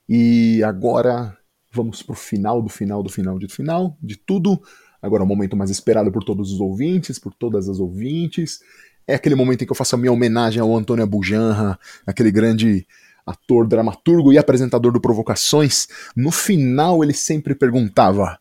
[0.08, 1.36] E agora
[1.76, 4.62] Vamos pro final do final do final do final de tudo.
[5.06, 8.60] Agora o momento mais esperado por todos os ouvintes, por todas as ouvintes.
[9.06, 12.84] É aquele momento em que eu faço a minha homenagem ao Antônio Abujanra, aquele grande
[13.24, 15.86] ator, dramaturgo e apresentador do Provocações.
[16.16, 18.36] No final ele sempre perguntava: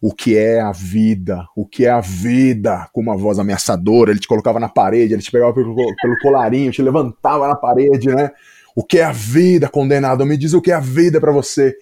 [0.00, 4.20] o que é a vida, o que é a vida, com uma voz ameaçadora, ele
[4.20, 8.30] te colocava na parede, ele te pegava pelo, pelo colarinho, te levantava na parede, né?
[8.76, 10.24] O que é a vida, condenado?
[10.24, 11.76] Me diz o que é a vida para você.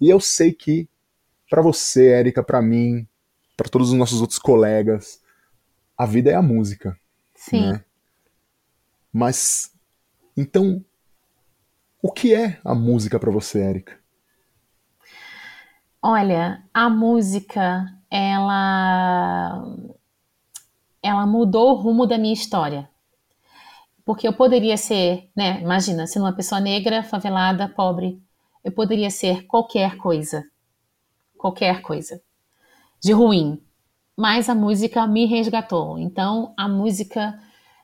[0.00, 0.88] E eu sei que
[1.48, 3.06] para você, Érica, para mim,
[3.56, 5.20] para todos os nossos outros colegas,
[5.96, 6.98] a vida é a música.
[7.34, 7.72] Sim.
[7.72, 7.84] Né?
[9.12, 9.72] Mas
[10.36, 10.84] então,
[12.02, 13.98] o que é a música para você, Érica?
[16.02, 19.64] Olha, a música, ela
[21.02, 22.88] ela mudou o rumo da minha história.
[24.04, 28.22] Porque eu poderia ser, né, imagina, sendo uma pessoa negra, favelada, pobre,
[28.62, 30.44] eu poderia ser qualquer coisa.
[31.38, 32.20] Qualquer coisa.
[33.06, 33.62] De ruim.
[34.16, 35.96] Mas a música me resgatou.
[35.96, 37.38] Então, a música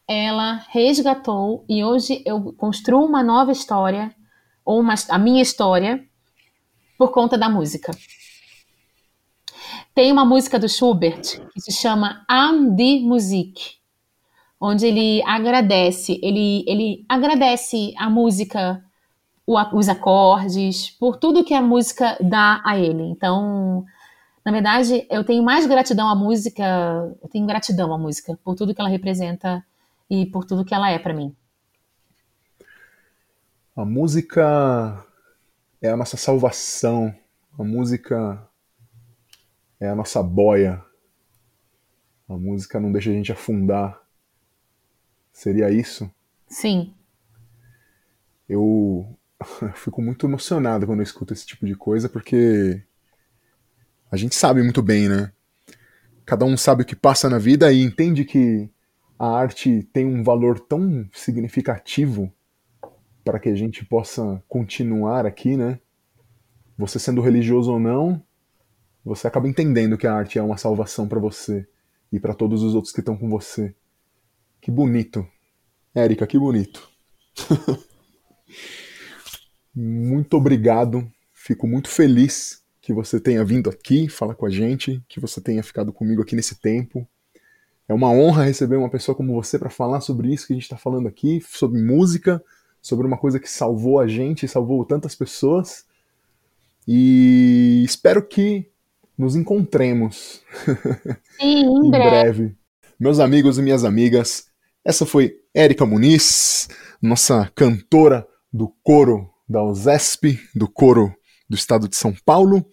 [0.08, 4.12] ela resgatou e hoje eu construo uma nova história
[4.64, 6.04] ou uma, a minha história
[6.98, 7.92] por conta da música.
[9.94, 13.76] Tem uma música do Schubert que se chama Am die Musik,
[14.60, 18.84] onde ele agradece, ele, ele agradece a música,
[19.46, 23.04] o, os acordes, por tudo que a música dá a ele.
[23.04, 23.84] Então,
[24.45, 26.64] na verdade, eu tenho mais gratidão à música,
[27.22, 29.64] eu tenho gratidão à música por tudo que ela representa
[30.11, 31.34] e por tudo que ela é para mim.
[33.74, 35.07] A música
[35.80, 37.14] é a nossa salvação.
[37.59, 38.47] A música
[39.80, 40.84] é a nossa boia.
[42.28, 44.01] A música não deixa a gente afundar.
[45.32, 46.11] Seria isso?
[46.47, 46.93] Sim.
[48.49, 49.16] Eu
[49.74, 52.82] fico muito emocionado quando eu escuto esse tipo de coisa, porque
[54.12, 55.32] a gente sabe muito bem, né?
[56.26, 58.68] Cada um sabe o que passa na vida e entende que
[59.18, 62.30] a arte tem um valor tão significativo
[63.24, 65.80] para que a gente possa continuar aqui, né?
[66.76, 68.22] Você sendo religioso ou não,
[69.02, 71.66] você acaba entendendo que a arte é uma salvação para você
[72.12, 73.74] e para todos os outros que estão com você.
[74.60, 75.26] Que bonito.
[75.94, 76.86] Érica, que bonito.
[79.74, 81.10] muito obrigado.
[81.32, 85.62] Fico muito feliz que você tenha vindo aqui falar com a gente, que você tenha
[85.62, 87.07] ficado comigo aqui nesse tempo.
[87.89, 90.64] É uma honra receber uma pessoa como você para falar sobre isso que a gente
[90.64, 92.43] está falando aqui, sobre música,
[92.80, 95.87] sobre uma coisa que salvou a gente, salvou tantas pessoas.
[96.87, 98.68] E espero que
[99.16, 100.43] nos encontremos
[101.41, 102.11] Sim, em, breve.
[102.11, 102.57] breve.
[102.99, 104.49] Meus amigos e minhas amigas,
[104.85, 106.68] essa foi Érica Muniz,
[107.01, 111.14] nossa cantora do coro da USESP, do coro
[111.49, 112.64] do estado de São Paulo.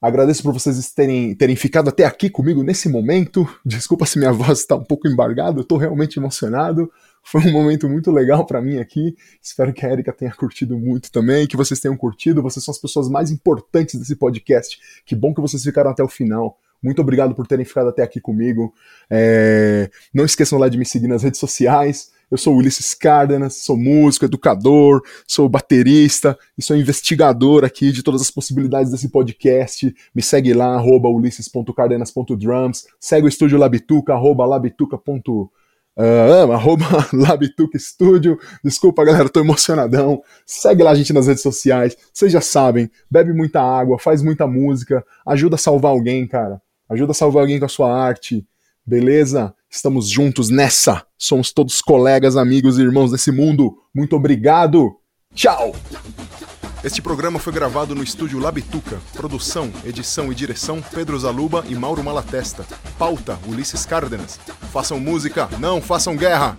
[0.00, 3.46] Agradeço por vocês terem, terem ficado até aqui comigo nesse momento.
[3.64, 6.90] Desculpa se minha voz está um pouco embargada, eu estou realmente emocionado.
[7.22, 9.14] Foi um momento muito legal para mim aqui.
[9.42, 12.42] Espero que a Erika tenha curtido muito também, que vocês tenham curtido.
[12.42, 14.78] Vocês são as pessoas mais importantes desse podcast.
[15.04, 16.58] Que bom que vocês ficaram até o final.
[16.82, 18.72] Muito obrigado por terem ficado até aqui comigo.
[19.10, 19.90] É...
[20.14, 22.10] Não esqueçam lá de me seguir nas redes sociais.
[22.30, 28.20] Eu sou Ulisses Cárdenas, sou músico, educador, sou baterista e sou investigador aqui de todas
[28.20, 29.94] as possibilidades desse podcast.
[30.14, 32.86] Me segue lá, arroba ulisses.cardenas.drums.
[33.00, 35.50] Segue o estúdio Labituca, arroba labituca.drums
[35.96, 38.38] Uh, arroba Labituca Studio.
[38.64, 40.22] Desculpa, galera, tô emocionadão.
[40.46, 41.96] Segue lá a gente nas redes sociais.
[42.12, 46.62] Vocês já sabem, bebe muita água, faz muita música, ajuda a salvar alguém, cara.
[46.88, 48.46] Ajuda a salvar alguém com a sua arte.
[48.86, 49.54] Beleza?
[49.70, 51.06] Estamos juntos nessa.
[51.16, 53.76] Somos todos colegas, amigos e irmãos desse mundo.
[53.94, 54.96] Muito obrigado.
[55.32, 55.74] Tchau!
[56.82, 58.98] Este programa foi gravado no estúdio Labituca.
[59.12, 62.66] Produção, edição e direção Pedro Zaluba e Mauro Malatesta.
[62.98, 64.40] Pauta Ulisses Cárdenas.
[64.72, 66.58] Façam música, não façam guerra!